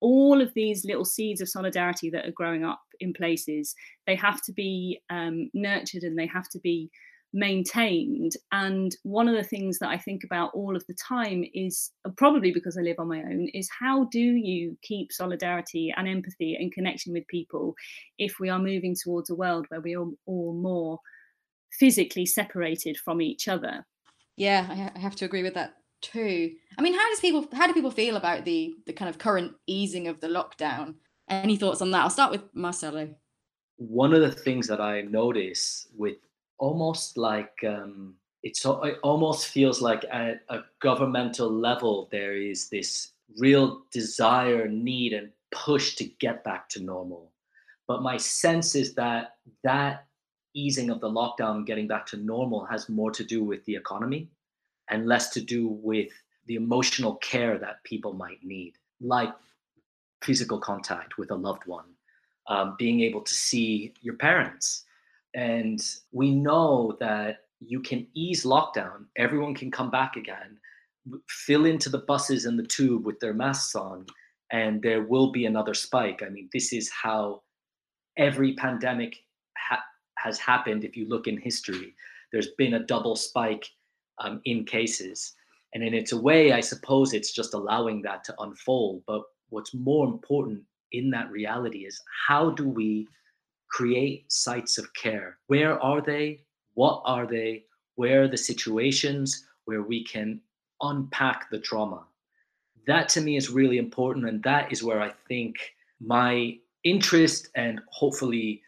[0.01, 3.75] all of these little seeds of solidarity that are growing up in places,
[4.07, 6.91] they have to be um, nurtured and they have to be
[7.35, 8.33] maintained.
[8.53, 12.11] And one of the things that I think about all of the time is uh,
[12.17, 16.55] probably because I live on my own is how do you keep solidarity and empathy
[16.55, 17.75] and connection with people
[18.19, 21.01] if we are moving towards a world where we are all more
[21.73, 23.85] physically separated from each other?
[24.37, 26.53] Yeah, I have to agree with that too.
[26.79, 29.53] I mean, how does people how do people feel about the the kind of current
[29.67, 30.95] easing of the lockdown?
[31.29, 32.03] Any thoughts on that?
[32.03, 33.15] I'll start with Marcelo.
[33.77, 36.19] One of the things that I notice with
[36.59, 43.13] almost like um, it's it almost feels like at a governmental level there is this
[43.39, 47.33] real desire, need, and push to get back to normal.
[47.87, 50.07] But my sense is that that
[50.55, 54.29] easing of the lockdown, getting back to normal, has more to do with the economy
[54.91, 56.11] and less to do with
[56.47, 59.33] the emotional care that people might need, like
[60.23, 61.87] physical contact with a loved one,
[62.49, 64.84] um, being able to see your parents.
[65.35, 65.81] And
[66.13, 70.59] we know that you can ease lockdown, everyone can come back again,
[71.29, 74.07] fill into the buses and the tube with their masks on,
[74.53, 76.23] and there will be another spike.
[76.25, 77.43] I mean, this is how
[78.17, 79.17] every pandemic
[79.57, 79.85] ha-
[80.19, 81.95] has happened if you look in history.
[82.33, 83.69] There's been a double spike
[84.19, 85.35] um, in cases.
[85.75, 89.03] And in its way, I suppose it's just allowing that to unfold.
[89.07, 90.63] But what's more important
[90.93, 93.09] in that reality is how do we
[93.75, 95.39] create sites of care?
[95.49, 96.45] Where are they?
[96.75, 97.65] What are they?
[97.97, 100.41] Where are the situations where we can
[100.81, 102.05] unpack the trauma?
[102.87, 104.29] That to me is really important.
[104.29, 105.57] And that is where I think
[106.01, 108.63] my interest and hopefully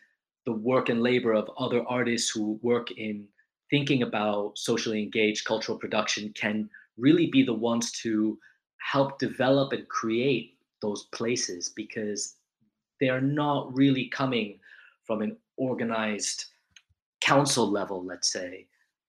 [0.44, 3.28] the work and labor of other artists who work in
[3.70, 8.38] thinking about socially engaged cultural production can really be the ones to
[8.78, 12.34] help develop and create those places because
[13.00, 14.58] they're not really coming
[15.06, 16.46] from an organized
[17.20, 18.66] council level, let's say,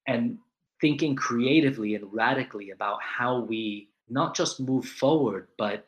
[0.08, 0.38] and
[0.80, 5.86] thinking creatively and radically about how we not just move forward, but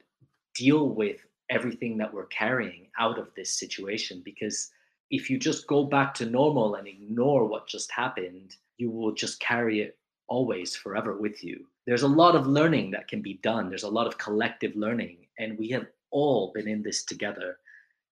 [0.55, 4.71] deal with everything that we're carrying out of this situation because
[5.09, 9.39] if you just go back to normal and ignore what just happened, you will just
[9.39, 9.97] carry it
[10.27, 11.65] always forever with you.
[11.87, 13.69] There's a lot of learning that can be done.
[13.69, 17.57] There's a lot of collective learning, and we have all been in this together.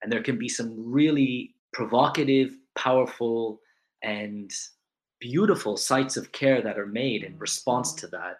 [0.01, 3.61] And there can be some really provocative, powerful,
[4.01, 4.49] and
[5.19, 8.38] beautiful sites of care that are made in response to that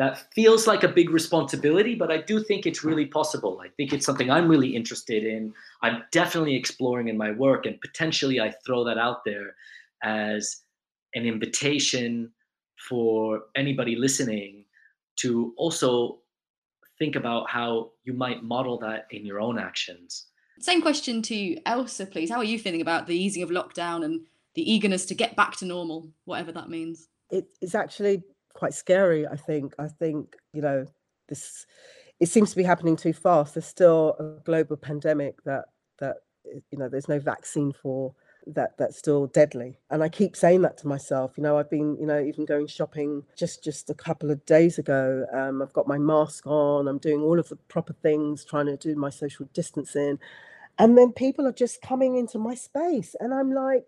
[0.00, 3.60] that feels like a big responsibility, but I do think it's really possible.
[3.62, 5.52] I think it's something I'm really interested in.
[5.82, 9.54] I'm definitely exploring in my work, and potentially I throw that out there
[10.02, 10.62] as
[11.14, 12.32] an invitation
[12.88, 14.64] for anybody listening
[15.16, 16.20] to also
[16.98, 20.29] think about how you might model that in your own actions.
[20.60, 22.30] Same question to Elsa, please.
[22.30, 25.56] How are you feeling about the easing of lockdown and the eagerness to get back
[25.58, 27.08] to normal, whatever that means?
[27.32, 29.26] it's actually quite scary.
[29.26, 29.74] I think.
[29.78, 30.86] I think you know
[31.28, 31.66] this.
[32.18, 33.54] It seems to be happening too fast.
[33.54, 35.66] There's still a global pandemic that
[36.00, 36.16] that
[36.70, 38.14] you know there's no vaccine for
[38.46, 41.94] that that's still deadly and i keep saying that to myself you know i've been
[42.00, 45.86] you know even going shopping just just a couple of days ago um, i've got
[45.86, 49.46] my mask on i'm doing all of the proper things trying to do my social
[49.52, 50.18] distancing
[50.80, 53.86] and then people are just coming into my space and i'm like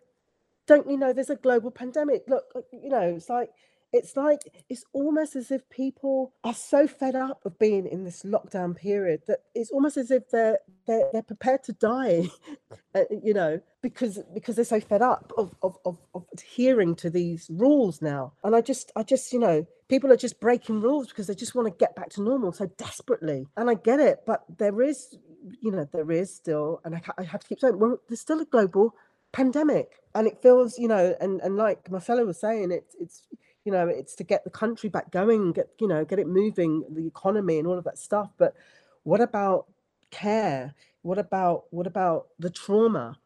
[0.69, 2.25] don't you know there's a global pandemic?
[2.29, 3.51] Look you know it's like
[3.93, 4.41] it's like
[4.71, 9.23] it's almost as if people are so fed up of being in this lockdown period
[9.29, 12.29] that it's almost as if they're they're, they're prepared to die
[12.97, 17.11] uh, you know because because they're so fed up of, of of of adhering to
[17.11, 18.35] these rules now.
[18.45, 21.55] And i just i just you know people are just breaking rules because they just
[21.55, 23.47] want to get back to normal so desperately.
[23.57, 25.19] And i get it but there is
[25.61, 28.41] you know there is still and i, I have to keep saying well there's still
[28.41, 28.95] a global
[29.33, 33.23] pandemic and it feels you know and and like marcelo was saying it's it's
[33.65, 36.85] you know it's to get the country back going get you know get it moving
[36.91, 38.55] the economy and all of that stuff but
[39.05, 39.67] what about
[40.13, 40.75] care?
[41.03, 43.19] What about what about the trauma?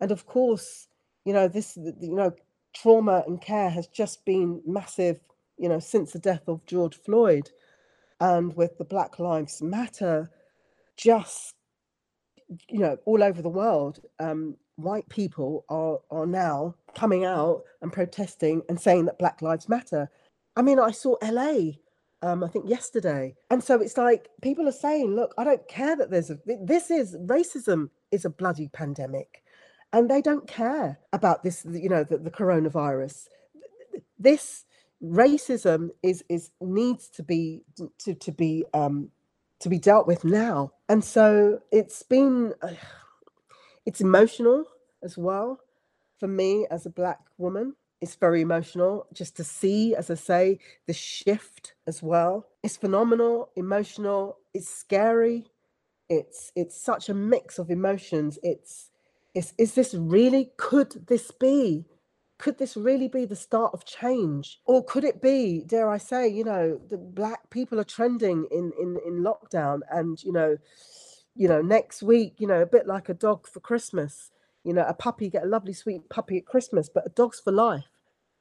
[0.00, 0.88] And of course
[1.26, 2.32] you know this you know
[2.72, 5.20] trauma and care has just been massive
[5.58, 7.50] you know since the death of george floyd
[8.20, 10.30] and with the black lives matter
[11.00, 11.54] just
[12.68, 17.92] you know, all over the world, um, white people are are now coming out and
[17.92, 20.10] protesting and saying that Black Lives Matter.
[20.56, 21.72] I mean, I saw LA,
[22.22, 25.96] um, I think yesterday, and so it's like people are saying, "Look, I don't care
[25.96, 29.42] that there's a this is racism is a bloody pandemic."
[29.92, 33.26] And they don't care about this, you know, the, the coronavirus.
[34.18, 34.64] This
[35.02, 37.62] racism is is needs to be
[37.98, 39.10] to to be um,
[39.60, 40.72] to be dealt with now.
[40.90, 42.54] And so it's been
[43.86, 44.66] it's emotional
[45.04, 45.60] as well
[46.20, 47.76] for me as a black woman.
[48.02, 52.46] It's very emotional just to see, as I say, the shift as well.
[52.62, 55.46] It's phenomenal, emotional, it's scary.
[56.10, 58.38] It's it's such a mix of emotions.
[58.42, 58.90] It's
[59.34, 61.86] is is this really could this be
[62.40, 64.60] could this really be the start of change?
[64.64, 68.72] Or could it be dare i say you know the black people are trending in
[68.80, 70.56] in in lockdown and you know
[71.34, 74.30] you know next week you know a bit like a dog for christmas
[74.64, 77.52] you know a puppy get a lovely sweet puppy at christmas but a dog's for
[77.52, 77.84] life.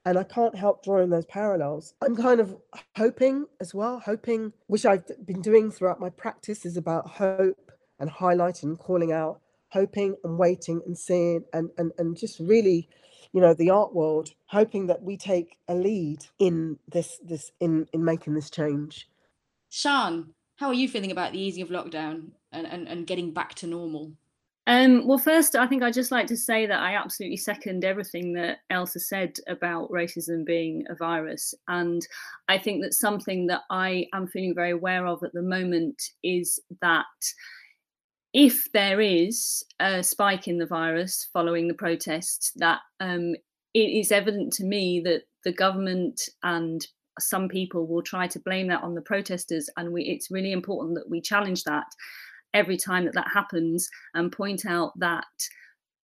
[0.05, 1.93] And i can't help drawing those parallels.
[2.01, 2.55] I'm kind of
[2.95, 8.09] hoping as well hoping which i've been doing throughout my practice is about hope and
[8.09, 12.87] highlighting calling out hoping and waiting and seeing and and, and just really
[13.33, 17.87] you know the art world hoping that we take a lead in this this in
[17.93, 19.09] in making this change
[19.69, 23.53] Sian how are you feeling about the easing of lockdown and and, and getting back
[23.55, 24.11] to normal
[24.69, 28.33] um, well, first, I think I'd just like to say that I absolutely second everything
[28.33, 31.55] that Elsa said about racism being a virus.
[31.67, 32.05] And
[32.49, 36.59] I think that something that I am feeling very aware of at the moment is
[36.81, 37.07] that
[38.33, 43.35] if there is a spike in the virus following the protests, that um,
[43.73, 46.85] it is evident to me that the government and
[47.19, 50.95] some people will try to blame that on the protesters, and we, it's really important
[50.95, 51.85] that we challenge that
[52.53, 55.25] every time that that happens and point out that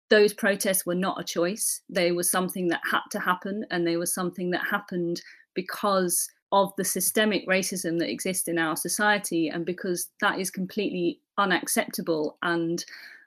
[0.10, 3.98] those protests were not a choice; they were something that had to happen, and they
[3.98, 5.22] were something that happened
[5.54, 11.20] because of the systemic racism that exists in our society and because that is completely
[11.38, 12.86] unacceptable and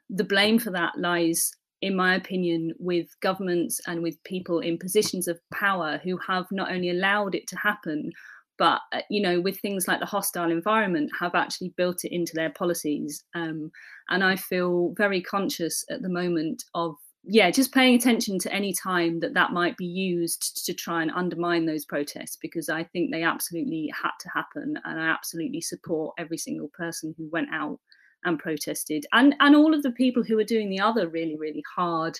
[0.08, 5.28] the blame for that lies in my opinion with governments and with people in positions
[5.28, 8.12] of power who have not only allowed it to happen
[8.56, 12.32] but uh, you know with things like the hostile environment have actually built it into
[12.34, 13.24] their policies.
[13.34, 13.70] Um,
[14.08, 18.72] and i feel very conscious at the moment of yeah, just paying attention to any
[18.72, 23.10] time that that might be used to try and undermine those protests because I think
[23.10, 27.78] they absolutely had to happen, and I absolutely support every single person who went out
[28.24, 31.62] and protested, and and all of the people who are doing the other really really
[31.76, 32.18] hard,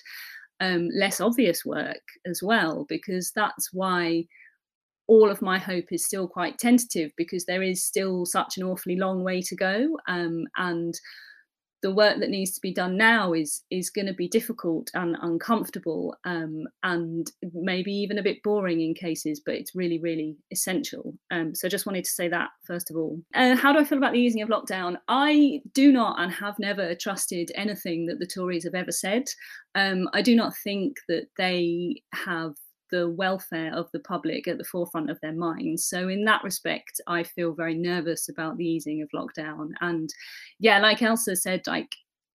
[0.59, 4.25] um, less obvious work as well, because that's why
[5.07, 8.95] all of my hope is still quite tentative because there is still such an awfully
[8.95, 10.93] long way to go, um, and
[11.81, 15.15] the work that needs to be done now is is going to be difficult and
[15.21, 21.13] uncomfortable um, and maybe even a bit boring in cases but it's really really essential.
[21.31, 23.19] Um, so I just wanted to say that first of all.
[23.33, 24.97] Uh, how do i feel about the easing of lockdown?
[25.07, 29.23] I do not and have never trusted anything that the tories have ever said.
[29.75, 32.55] Um, i do not think that they have
[32.91, 35.85] the welfare of the public at the forefront of their minds.
[35.85, 39.71] So, in that respect, I feel very nervous about the easing of lockdown.
[39.81, 40.09] And
[40.59, 41.89] yeah, like Elsa said, like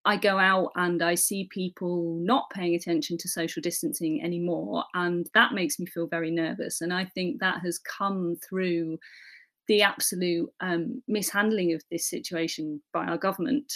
[0.05, 4.85] I go out and I see people not paying attention to social distancing anymore.
[4.95, 6.81] And that makes me feel very nervous.
[6.83, 8.99] And I think that has come through
[9.67, 13.73] the absolute um, mishandling of this situation by our government.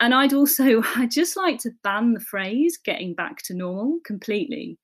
[0.00, 4.78] And I'd also, I'd just like to ban the phrase getting back to normal completely.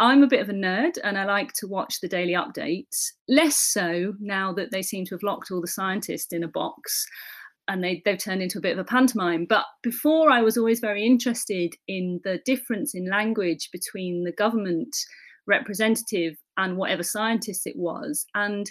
[0.00, 3.56] I'm a bit of a nerd and I like to watch the daily updates, less
[3.56, 7.06] so now that they seem to have locked all the scientists in a box
[7.68, 9.44] and they, they've turned into a bit of a pantomime.
[9.46, 14.96] But before, I was always very interested in the difference in language between the government
[15.46, 18.24] representative and whatever scientist it was.
[18.34, 18.70] And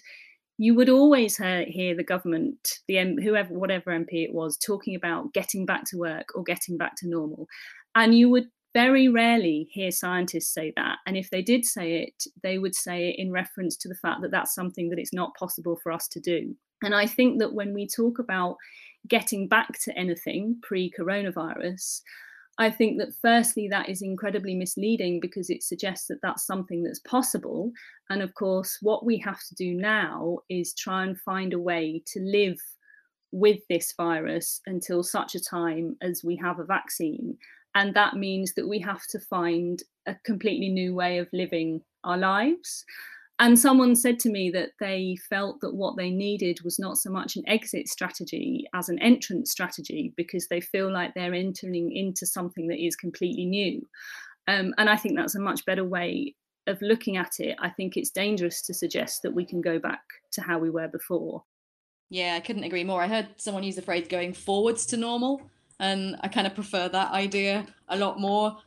[0.57, 2.57] you would always hear, hear the government,
[2.87, 6.95] the whoever, whatever MP it was, talking about getting back to work or getting back
[6.97, 7.47] to normal.
[7.93, 8.47] And you would
[8.81, 10.99] very rarely hear scientists say that.
[11.05, 14.21] And if they did say it, they would say it in reference to the fact
[14.21, 16.55] that that's something that it's not possible for us to do.
[16.81, 18.55] And I think that when we talk about
[19.07, 21.99] getting back to anything pre coronavirus,
[22.57, 26.99] I think that firstly, that is incredibly misleading because it suggests that that's something that's
[26.99, 27.71] possible.
[28.09, 32.01] And of course, what we have to do now is try and find a way
[32.13, 32.59] to live
[33.31, 37.37] with this virus until such a time as we have a vaccine
[37.75, 42.17] and that means that we have to find a completely new way of living our
[42.17, 42.85] lives
[43.39, 47.09] and someone said to me that they felt that what they needed was not so
[47.09, 52.25] much an exit strategy as an entrance strategy because they feel like they're entering into
[52.25, 53.81] something that is completely new.
[54.49, 56.35] Um, and I think that's a much better way
[56.67, 57.55] of looking at it.
[57.61, 60.01] I think it's dangerous to suggest that we can go back
[60.33, 61.43] to how we were before.
[62.09, 63.01] Yeah, I couldn't agree more.
[63.01, 65.49] I heard someone use the phrase going forwards to normal,
[65.79, 68.57] and I kind of prefer that idea a lot more.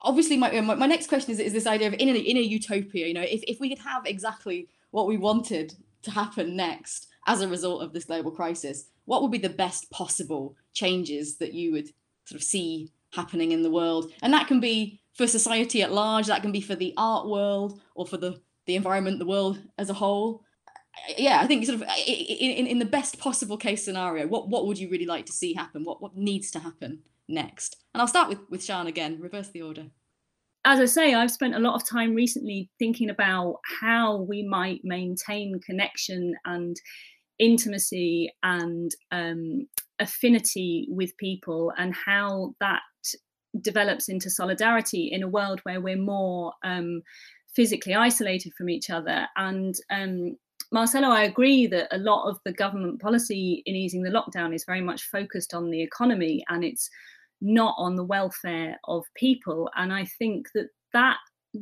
[0.00, 2.40] Obviously my, my, my next question is, is this idea of in a, in a
[2.40, 7.06] utopia you know if, if we could have exactly what we wanted to happen next
[7.28, 11.52] as a result of this global crisis what would be the best possible changes that
[11.52, 11.88] you would
[12.24, 14.10] sort of see happening in the world?
[14.22, 17.80] And that can be for society at large that can be for the art world
[17.94, 20.42] or for the the environment the world as a whole
[21.16, 24.78] yeah i think sort of in, in the best possible case scenario what what would
[24.78, 27.76] you really like to see happen what what needs to happen next?
[27.94, 29.86] And I'll start with with Sian again, reverse the order.
[30.64, 34.80] As I say, I've spent a lot of time recently thinking about how we might
[34.84, 36.76] maintain connection and
[37.40, 39.66] intimacy and um,
[39.98, 42.82] affinity with people and how that
[43.60, 47.02] develops into solidarity in a world where we're more um,
[47.56, 49.26] physically isolated from each other.
[49.34, 50.36] And um,
[50.70, 54.64] Marcelo, I agree that a lot of the government policy in easing the lockdown is
[54.64, 56.88] very much focused on the economy and it's
[57.40, 59.68] not on the welfare of people.
[59.76, 61.18] And I think that that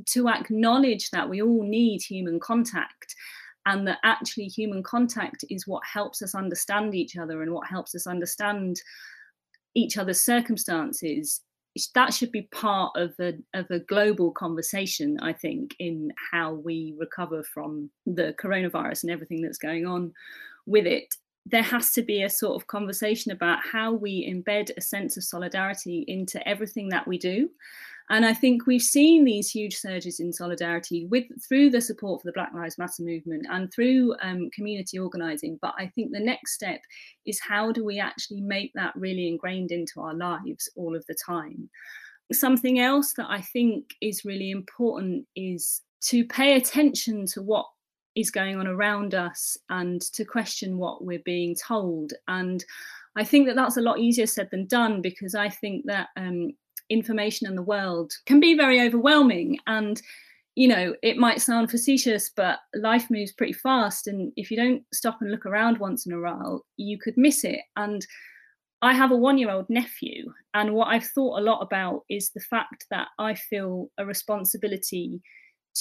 [0.07, 3.15] to acknowledge that we all need human contact
[3.67, 7.95] and that actually human contact is what helps us understand each other and what helps
[7.95, 8.81] us understand
[9.75, 11.43] each other's circumstances
[11.95, 16.95] that should be part of a of a global conversation i think in how we
[16.99, 20.13] recover from the coronavirus and everything that's going on
[20.67, 21.15] with it
[21.47, 25.25] there has to be a sort of conversation about how we embed a sense of
[25.25, 27.51] solidarity into everything that we do.
[28.11, 32.27] And I think we've seen these huge surges in solidarity with through the support for
[32.27, 35.61] the Black Lives Matter movement and through um, community organising.
[35.63, 36.81] But I think the next step
[37.25, 41.15] is how do we actually make that really ingrained into our lives all of the
[41.25, 41.71] time?
[42.33, 47.67] Something else that I think is really important is to pay attention to what
[48.17, 52.13] is going on around us and to question what we're being told.
[52.27, 52.65] And
[53.15, 56.53] I think that that's a lot easier said than done because I think that um,
[56.91, 59.59] information in the world can be very overwhelming.
[59.67, 60.01] And,
[60.57, 64.07] you know, it might sound facetious, but life moves pretty fast.
[64.07, 67.45] And if you don't stop and look around once in a while, you could miss
[67.45, 67.61] it.
[67.77, 68.07] And
[68.83, 70.33] I have a one year old nephew.
[70.55, 75.21] And what I've thought a lot about is the fact that I feel a responsibility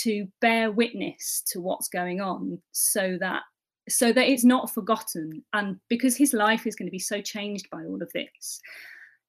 [0.01, 3.41] to bear witness to what's going on so that
[3.89, 7.68] so that it's not forgotten and because his life is going to be so changed
[7.72, 8.62] by all of this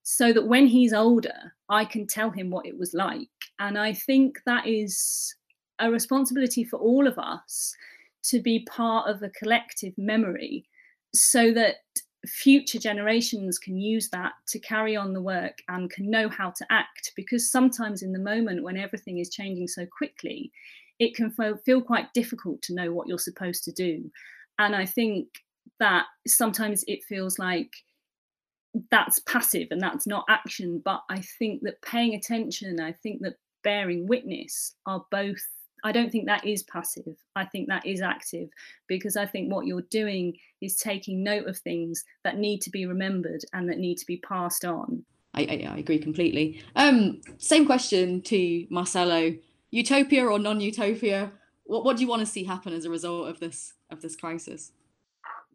[0.02, 3.28] so that when he's older i can tell him what it was like.
[3.58, 5.34] And i think that is
[5.78, 7.74] a responsibility for all of us
[8.22, 10.66] to be part of a collective memory
[11.14, 11.76] so that
[12.26, 16.66] future generations can use that to carry on the work and can know how to
[16.70, 17.12] act.
[17.16, 20.52] Because sometimes in the moment when everything is changing so quickly
[20.98, 21.34] it can
[21.64, 24.10] feel quite difficult to know what you're supposed to do.
[24.58, 25.28] And i think
[25.78, 27.70] that sometimes it feels like
[28.90, 33.34] that's passive and that's not action but i think that paying attention i think that
[33.62, 35.42] bearing witness are both
[35.82, 37.16] I don't think that is passive.
[37.36, 38.48] I think that is active
[38.86, 42.86] because I think what you're doing is taking note of things that need to be
[42.86, 45.04] remembered and that need to be passed on.
[45.34, 46.62] I, I, I agree completely.
[46.76, 49.34] Um, same question to Marcelo:
[49.70, 51.32] utopia or non-utopia?
[51.64, 54.16] What what do you want to see happen as a result of this of this
[54.16, 54.72] crisis?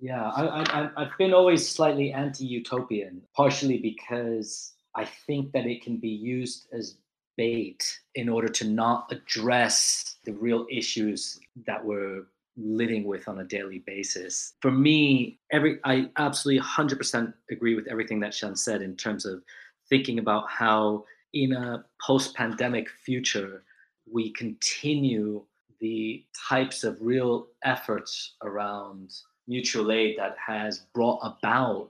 [0.01, 5.97] Yeah, I, I, I've been always slightly anti-utopian, partially because I think that it can
[5.97, 6.97] be used as
[7.37, 12.23] bait in order to not address the real issues that we're
[12.57, 14.53] living with on a daily basis.
[14.61, 19.43] For me, every I absolutely 100% agree with everything that Sian said in terms of
[19.89, 23.63] thinking about how in a post-pandemic future
[24.11, 25.43] we continue
[25.81, 29.11] the types of real efforts around
[29.47, 31.89] mutual aid that has brought about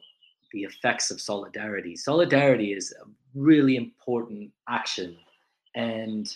[0.51, 1.95] the effects of solidarity.
[1.95, 5.17] Solidarity is a really important action
[5.75, 6.33] and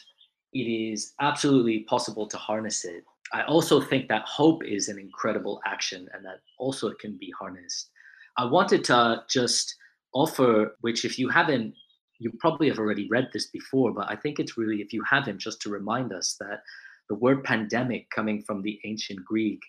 [0.53, 3.03] it is absolutely possible to harness it.
[3.32, 7.32] I also think that hope is an incredible action and that also it can be
[7.39, 7.89] harnessed.
[8.38, 9.76] I wanted to just
[10.13, 11.74] offer, which if you haven't,
[12.17, 15.39] you probably have already read this before, but I think it's really, if you haven't,
[15.39, 16.63] just to remind us that
[17.07, 19.61] the word pandemic coming from the ancient Greek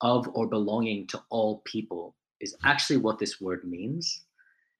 [0.00, 4.24] of or belonging to all people is actually what this word means.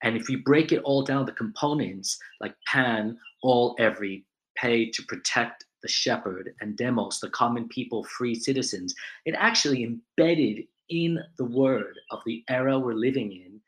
[0.03, 4.25] And if you break it all down, the components like pan, all, every,
[4.57, 8.95] pay to protect, the shepherd, and demos, the common people, free citizens,
[9.27, 13.61] it actually embedded in the word of the era we're living in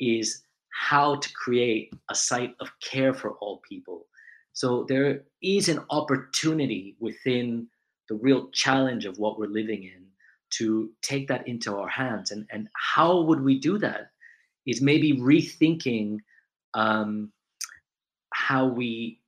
[0.00, 4.06] is how to create a site of care for all people.
[4.52, 7.68] So there is an opportunity within
[8.08, 10.07] the real challenge of what we're living in
[10.50, 12.30] to take that into our hands.
[12.30, 14.10] And, and how would we do that?
[14.66, 16.18] Is maybe rethinking
[16.74, 17.32] um,
[18.34, 19.20] how we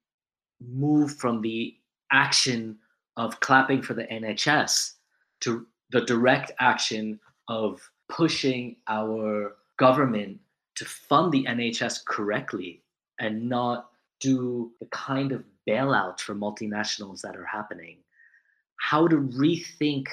[0.60, 1.74] move from the
[2.12, 2.78] action
[3.16, 4.92] of clapping for the NHS
[5.40, 7.18] to the direct action
[7.48, 10.38] of pushing our government
[10.76, 12.82] to fund the NHS correctly
[13.18, 13.90] and not
[14.20, 17.98] do the kind of bailouts for multinationals that are happening.
[18.76, 20.06] How to rethink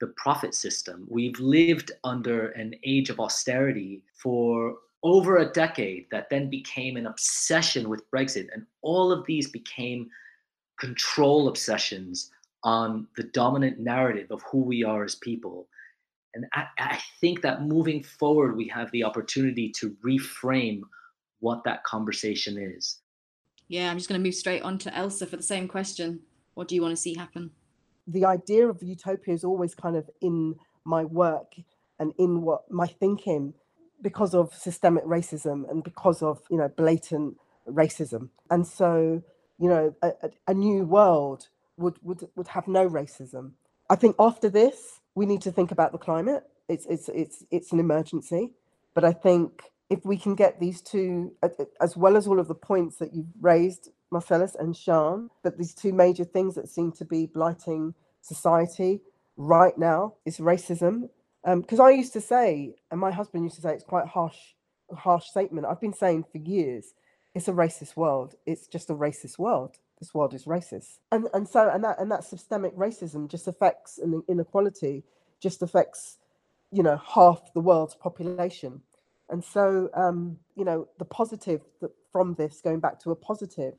[0.00, 1.06] the profit system.
[1.08, 7.06] We've lived under an age of austerity for over a decade that then became an
[7.06, 8.48] obsession with Brexit.
[8.52, 10.10] And all of these became
[10.78, 12.30] control obsessions
[12.64, 15.68] on the dominant narrative of who we are as people.
[16.34, 20.82] And I, I, think that moving forward, we have the opportunity to reframe
[21.40, 22.98] what that conversation is.
[23.68, 26.20] Yeah, I'm just going to move straight on to Elsa for the same question.
[26.54, 27.50] What do you want to see happen?
[28.06, 31.54] The idea of utopia is always kind of in my work
[31.98, 33.54] and in what my thinking
[34.02, 37.36] because of systemic racism and because of you know blatant
[37.66, 38.30] racism.
[38.50, 39.22] And so
[39.58, 40.12] you know a,
[40.48, 43.52] a, new world would would would have no racism.
[43.88, 46.44] I think after this we need to think about the climate.
[46.68, 48.52] It's it's it's it's an emergency.
[48.94, 51.32] But i think if we can get these two
[51.80, 55.74] as well as all of the points that you've raised marcellus and Sian but these
[55.74, 59.00] two major things that seem to be blighting society
[59.36, 61.08] right now is racism
[61.44, 64.36] because um, I used to say, and my husband used to say, it's quite harsh,
[64.94, 65.66] harsh statement.
[65.66, 66.92] I've been saying for years,
[67.34, 68.34] it's a racist world.
[68.46, 69.76] It's just a racist world.
[69.98, 73.98] This world is racist, and and so and that and that systemic racism just affects
[73.98, 75.04] and inequality
[75.40, 76.16] just affects,
[76.72, 78.80] you know, half the world's population,
[79.28, 83.74] and so um, you know the positive that from this, going back to a positive,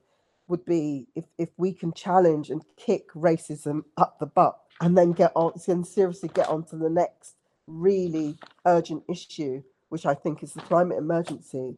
[0.51, 5.13] would be if if we can challenge and kick racism up the butt, and then
[5.13, 7.35] get on and seriously get on to the next
[7.65, 8.37] really
[8.67, 11.77] urgent issue, which I think is the climate emergency,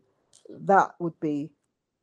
[0.50, 1.52] that would be,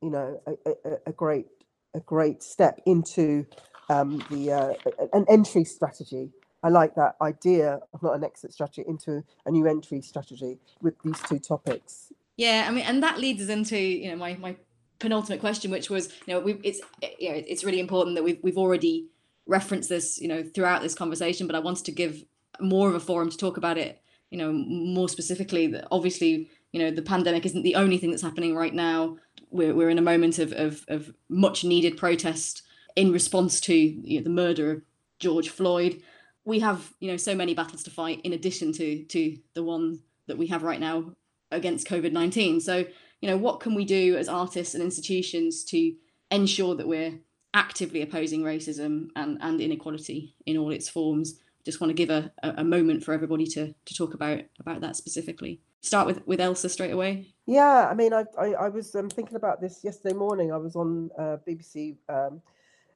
[0.01, 1.47] you know, a, a, a great
[1.93, 3.45] a great step into
[3.89, 4.73] um, the uh,
[5.13, 6.31] an entry strategy.
[6.63, 10.93] I like that idea of not an exit strategy into a new entry strategy with
[11.03, 12.13] these two topics.
[12.37, 14.55] Yeah, I mean, and that leads us into you know my my
[15.01, 16.79] penultimate question, which was you know we it's
[17.19, 19.07] you know it's really important that we've we've already
[19.47, 22.23] referenced this you know throughout this conversation, but I wanted to give
[22.59, 25.67] more of a forum to talk about it you know more specifically.
[25.67, 29.17] That obviously you know the pandemic isn't the only thing that's happening right now.
[29.49, 32.61] We're, we're in a moment of, of, of much needed protest
[32.95, 34.81] in response to you know, the murder of
[35.19, 36.01] george floyd.
[36.45, 39.99] We have you know so many battles to fight in addition to to the one
[40.27, 41.13] that we have right now
[41.53, 42.85] against covid-19 so
[43.21, 45.93] you know what can we do as artists and institutions to
[46.29, 47.19] ensure that we're
[47.53, 52.31] actively opposing racism and, and inequality in all its forms just want to give a,
[52.43, 55.61] a moment for everybody to to talk about about that specifically.
[55.81, 57.33] Start with with Elsa straight away.
[57.45, 60.51] Yeah, I mean, I I, I was um, thinking about this yesterday morning.
[60.51, 62.41] I was on uh, BBC um,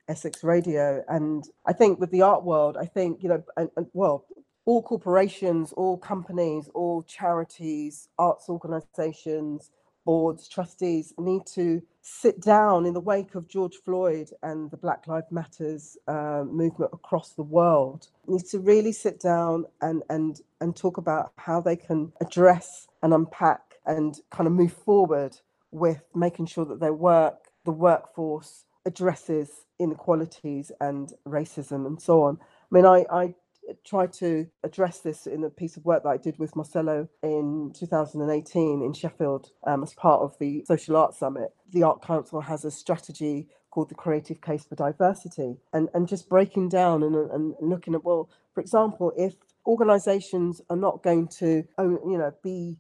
[0.07, 3.87] Essex Radio, and I think with the art world, I think you know, and, and,
[3.93, 4.25] well,
[4.65, 9.71] all corporations, all companies, all charities, arts organisations,
[10.05, 15.07] boards, trustees need to sit down in the wake of George Floyd and the Black
[15.07, 18.07] Lives Matters uh, movement across the world.
[18.27, 23.13] Need to really sit down and and and talk about how they can address and
[23.13, 25.37] unpack and kind of move forward
[25.71, 32.37] with making sure that their work, the workforce, addresses inequalities and racism and so on.
[32.41, 33.35] I mean, I, I
[33.83, 37.73] tried to address this in a piece of work that I did with Marcelo in
[37.77, 41.53] 2018 in Sheffield um, as part of the Social Arts Summit.
[41.71, 46.29] The Art Council has a strategy called the Creative Case for Diversity, and, and just
[46.29, 49.35] breaking down and, and looking at, well, for example, if
[49.65, 52.77] organizations are not going to you know be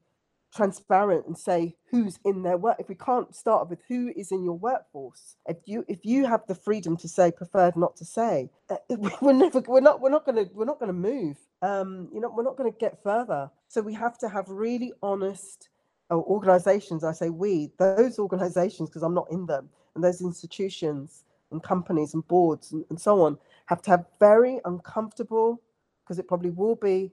[0.55, 2.77] transparent and say who's in their work.
[2.79, 6.41] If we can't start with who is in your workforce if you if you have
[6.47, 8.77] the freedom to say preferred not to say uh,
[9.21, 11.37] we're never we're not we're not going to we're not going to move.
[11.61, 13.49] Um you know we're not going to get further.
[13.67, 15.69] So we have to have really honest
[16.11, 17.03] uh, organizations.
[17.03, 22.13] I say we those organizations because i'm not in them and those institutions and companies
[22.13, 25.61] and boards and, and so on have to have very uncomfortable
[26.03, 27.11] because it probably will be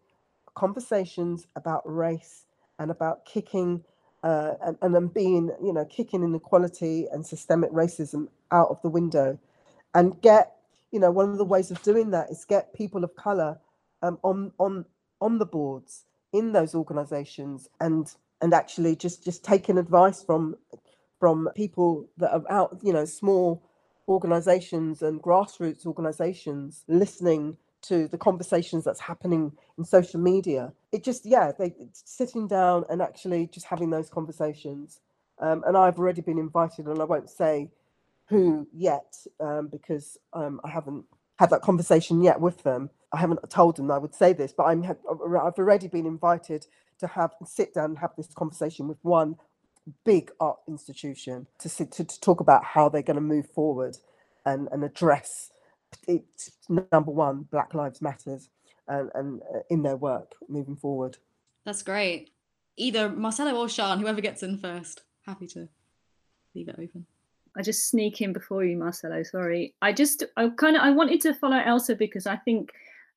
[0.54, 2.44] conversations about race
[2.78, 3.84] and about kicking
[4.22, 8.88] uh, and, and then being, you know, kicking inequality and systemic racism out of the
[8.88, 9.38] window.
[9.94, 10.52] And get,
[10.92, 13.58] you know, one of the ways of doing that is get people of color
[14.02, 14.84] um, on on
[15.20, 20.56] on the boards in those organizations and and actually just just taking advice from
[21.20, 23.62] from people that are out, you know, small
[24.08, 30.72] organizations and grassroots organizations listening to the conversations that's happening in social media.
[30.92, 35.00] It just, yeah, they sitting down and actually just having those conversations.
[35.40, 37.70] Um, and I've already been invited, and I won't say
[38.28, 41.04] who yet um, because um, I haven't
[41.38, 42.90] had that conversation yet with them.
[43.12, 46.66] I haven't told them I would say this, but I'm I've already been invited
[47.00, 49.36] to have sit down and have this conversation with one
[50.04, 53.98] big art institution to sit, to, to talk about how they're going to move forward
[54.46, 55.51] and, and address
[56.06, 58.48] it's number one Black Lives Matters
[58.88, 61.18] and, and uh, in their work moving forward.
[61.64, 62.30] That's great.
[62.76, 65.02] Either Marcelo or Sian, whoever gets in first.
[65.26, 65.68] Happy to
[66.54, 67.06] leave it open.
[67.56, 69.22] I just sneak in before you, Marcelo.
[69.22, 69.74] Sorry.
[69.82, 72.70] I just I kind of I wanted to follow Elsa because I think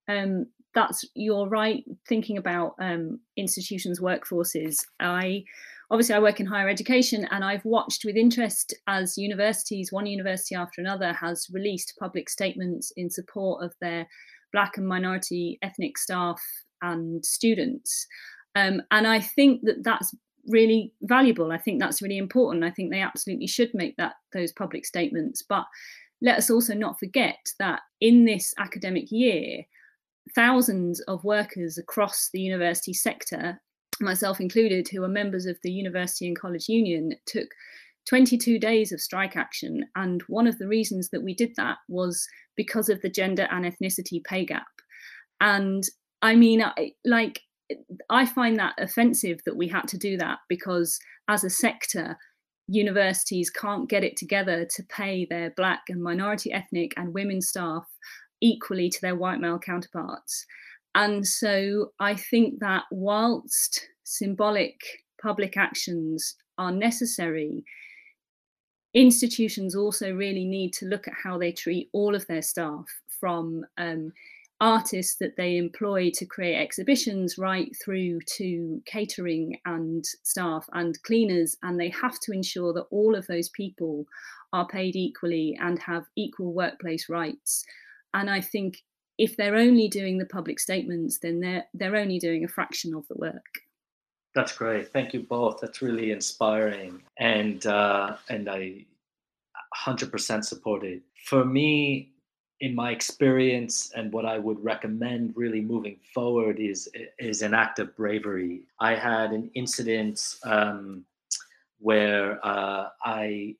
[0.08, 4.86] um, that's you're right thinking about um, institutions workforces.
[5.00, 5.46] I
[5.92, 10.56] obviously I work in higher education and I've watched with interest as universities, one university
[10.56, 14.08] after another, has released public statements in support of their
[14.52, 16.42] black and minority ethnic staff
[16.82, 18.08] and students.
[18.56, 20.14] Um, and I think that that's
[20.48, 21.52] really valuable.
[21.52, 22.64] I think that's really important.
[22.64, 25.42] I think they absolutely should make that those public statements.
[25.42, 25.66] But
[26.22, 29.64] let us also not forget that in this academic year,
[30.34, 33.62] thousands of workers across the university sector,
[34.02, 37.48] myself included, who are members of the University and College Union, took
[38.08, 39.86] 22 days of strike action.
[39.96, 43.66] And one of the reasons that we did that was because of the gender and
[43.66, 44.68] ethnicity pay gap.
[45.42, 45.84] And
[46.22, 46.64] I mean,
[47.04, 47.42] like,
[48.10, 52.18] I find that offensive that we had to do that because as a sector,
[52.68, 57.86] universities can't get it together to pay their black and minority ethnic and women staff
[58.42, 60.46] equally to their white male counterparts.
[60.96, 64.80] And so I think that whilst symbolic
[65.22, 67.66] public actions are necessary,
[68.94, 72.86] institutions also really need to look at how they treat all of their staff
[73.20, 74.14] from um,
[74.62, 81.58] artists that they employ to create exhibitions right through to catering and staff and cleaners
[81.64, 84.06] and they have to ensure that all of those people
[84.54, 87.66] are paid equally and have equal workplace rights.
[88.14, 88.82] And i think
[89.18, 93.08] if they're only doing the public statements then they're they're only doing a fraction of
[93.08, 93.46] the work.
[94.34, 94.92] That's great.
[94.92, 95.62] Thank you both.
[95.62, 97.02] That's really inspiring.
[97.20, 98.86] And uh and i
[99.86, 101.02] 100% support it.
[101.26, 102.12] For me
[102.62, 106.90] in my experience and what I would recommend really moving forward is
[107.20, 108.62] is an act of bravery.
[108.80, 111.06] I had an incident um,
[111.80, 113.56] where uh, I,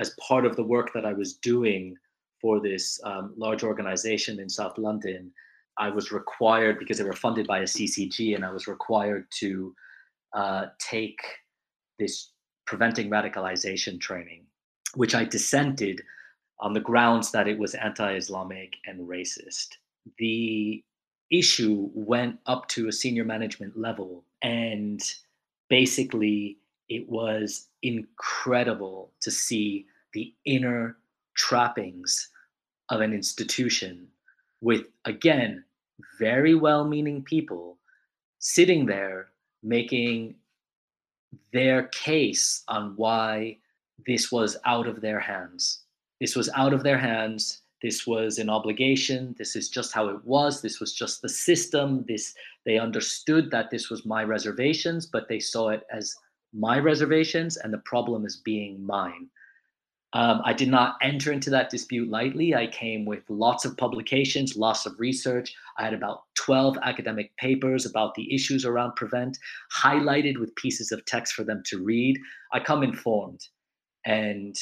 [0.00, 1.96] as part of the work that I was doing
[2.40, 5.32] for this um, large organization in South London,
[5.78, 9.74] I was required because they were funded by a CCG, and I was required to
[10.34, 11.20] uh, take
[11.98, 12.32] this
[12.66, 14.44] preventing radicalization training,
[14.94, 16.02] which I dissented
[16.60, 19.68] on the grounds that it was anti Islamic and racist.
[20.18, 20.82] The
[21.30, 25.00] issue went up to a senior management level, and
[25.68, 30.96] basically, it was incredible to see the inner
[31.34, 32.28] trappings
[32.88, 34.06] of an institution
[34.60, 35.64] with, again,
[36.18, 37.76] very well meaning people
[38.38, 39.28] sitting there
[39.62, 40.34] making
[41.52, 43.56] their case on why
[44.06, 45.82] this was out of their hands
[46.20, 47.62] this was out of their hands.
[47.82, 49.34] This was an obligation.
[49.38, 50.60] This is just how it was.
[50.60, 52.04] This was just the system.
[52.06, 52.34] This
[52.66, 56.14] they understood that this was my reservations, but they saw it as
[56.52, 59.30] my reservations, and the problem is being mine.
[60.12, 62.54] Um, I did not enter into that dispute lightly.
[62.54, 65.54] I came with lots of publications, lots of research.
[65.78, 69.38] I had about 12 academic papers about the issues around prevent,
[69.76, 72.18] highlighted with pieces of text for them to read.
[72.52, 73.40] I come informed.
[74.04, 74.56] And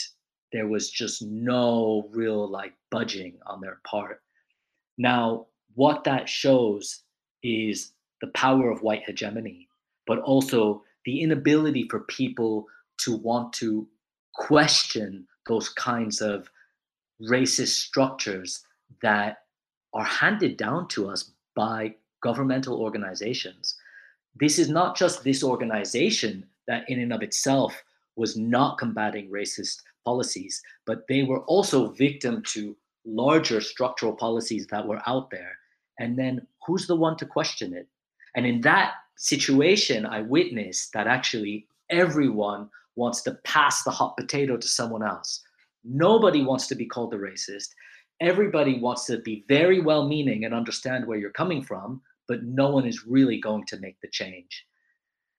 [0.52, 4.20] there was just no real like budging on their part.
[4.98, 7.04] Now, what that shows
[7.42, 9.68] is the power of white hegemony,
[10.06, 12.66] but also the inability for people
[12.98, 13.86] to want to
[14.34, 16.48] question those kinds of
[17.20, 18.64] racist structures
[19.02, 19.38] that
[19.94, 23.76] are handed down to us by governmental organizations.
[24.38, 27.82] This is not just this organization that, in and of itself,
[28.16, 34.86] was not combating racist policies, but they were also victim to larger structural policies that
[34.86, 35.56] were out there.
[35.98, 37.88] And then who's the one to question it?
[38.36, 42.68] And in that situation, I witnessed that actually everyone
[42.98, 45.42] wants to pass the hot potato to someone else.
[45.84, 47.68] Nobody wants to be called a racist.
[48.20, 52.68] everybody wants to be very well meaning and understand where you're coming from, but no
[52.68, 54.66] one is really going to make the change.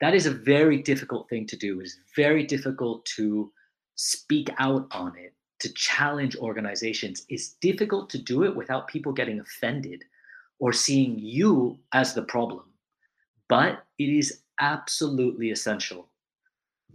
[0.01, 1.81] That is a very difficult thing to do.
[1.81, 3.51] It's very difficult to
[3.95, 7.25] speak out on it, to challenge organizations.
[7.27, 10.05] It's difficult to do it without people getting offended
[10.59, 12.63] or seeing you as the problem.
[13.49, 16.07] But it is absolutely essential.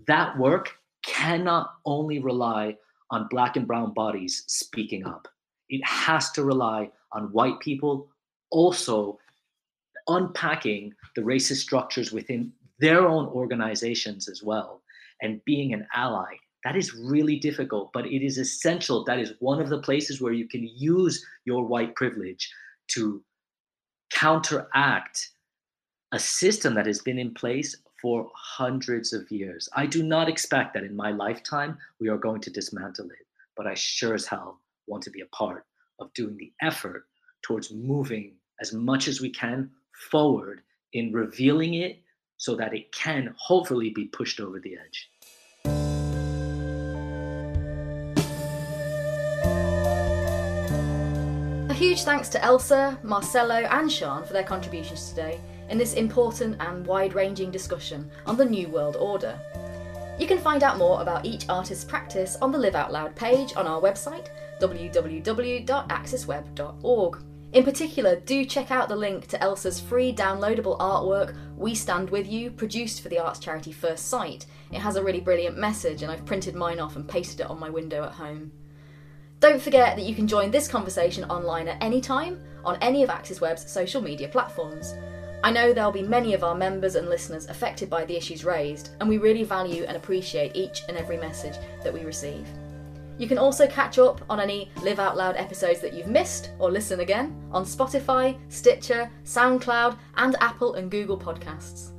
[0.06, 0.72] That work
[1.04, 2.76] cannot only rely
[3.10, 5.28] on black and brown bodies speaking up.
[5.68, 8.08] It has to rely on white people
[8.50, 9.18] also
[10.08, 14.82] unpacking the racist structures within their own organizations as well
[15.22, 16.34] and being an ally.
[16.64, 19.04] That is really difficult, but it is essential.
[19.04, 22.50] That is one of the places where you can use your white privilege
[22.88, 23.22] to
[24.10, 25.30] counteract
[26.12, 29.66] a system that has been in place for hundreds of years.
[29.72, 33.26] I do not expect that in my lifetime we are going to dismantle it,
[33.56, 35.64] but I sure as hell want to be a part
[35.98, 37.06] of doing the effort
[37.40, 39.70] towards moving as much as we can
[40.10, 40.60] forward
[40.92, 42.02] in revealing it
[42.36, 45.10] so that it can hopefully be pushed over the edge.
[51.70, 56.56] A huge thanks to Elsa, Marcelo, and Sean for their contributions today in this important
[56.60, 59.40] and wide ranging discussion on the New World Order.
[60.18, 63.54] You can find out more about each artist's practice on the Live Out Loud page
[63.56, 64.28] on our website,
[64.60, 67.18] www.axisweb.org.
[67.52, 72.26] In particular, do check out the link to Elsa's free downloadable artwork, We Stand With
[72.26, 74.44] You, produced for the arts charity Firstsite.
[74.72, 77.60] It has a really brilliant message, and I've printed mine off and pasted it on
[77.60, 78.50] my window at home.
[79.38, 83.10] Don't forget that you can join this conversation online at any time on any of
[83.10, 84.94] Axisweb's social media platforms.
[85.44, 88.92] I know there'll be many of our members and listeners affected by the issues raised,
[88.98, 92.48] and we really value and appreciate each and every message that we receive.
[93.18, 96.70] You can also catch up on any Live Out Loud episodes that you've missed or
[96.70, 101.90] listen again on Spotify, Stitcher, SoundCloud, and Apple and Google Podcasts.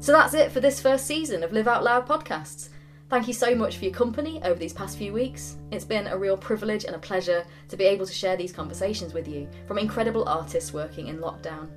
[0.00, 2.70] So that's it for this first season of Live Out Loud podcasts.
[3.08, 5.56] Thank you so much for your company over these past few weeks.
[5.70, 9.14] It's been a real privilege and a pleasure to be able to share these conversations
[9.14, 11.68] with you from incredible artists working in lockdown.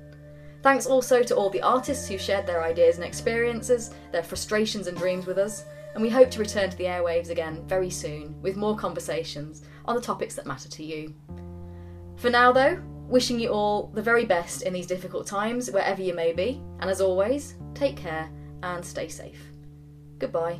[0.66, 4.98] Thanks also to all the artists who shared their ideas and experiences, their frustrations and
[4.98, 5.64] dreams with us
[5.94, 9.94] and we hope to return to the airwaves again very soon with more conversations on
[9.94, 11.14] the topics that matter to you.
[12.16, 16.14] For now, though, wishing you all the very best in these difficult times, wherever you
[16.14, 18.28] may be, and as always, take care
[18.64, 19.52] and stay safe.
[20.18, 20.58] Goodbye.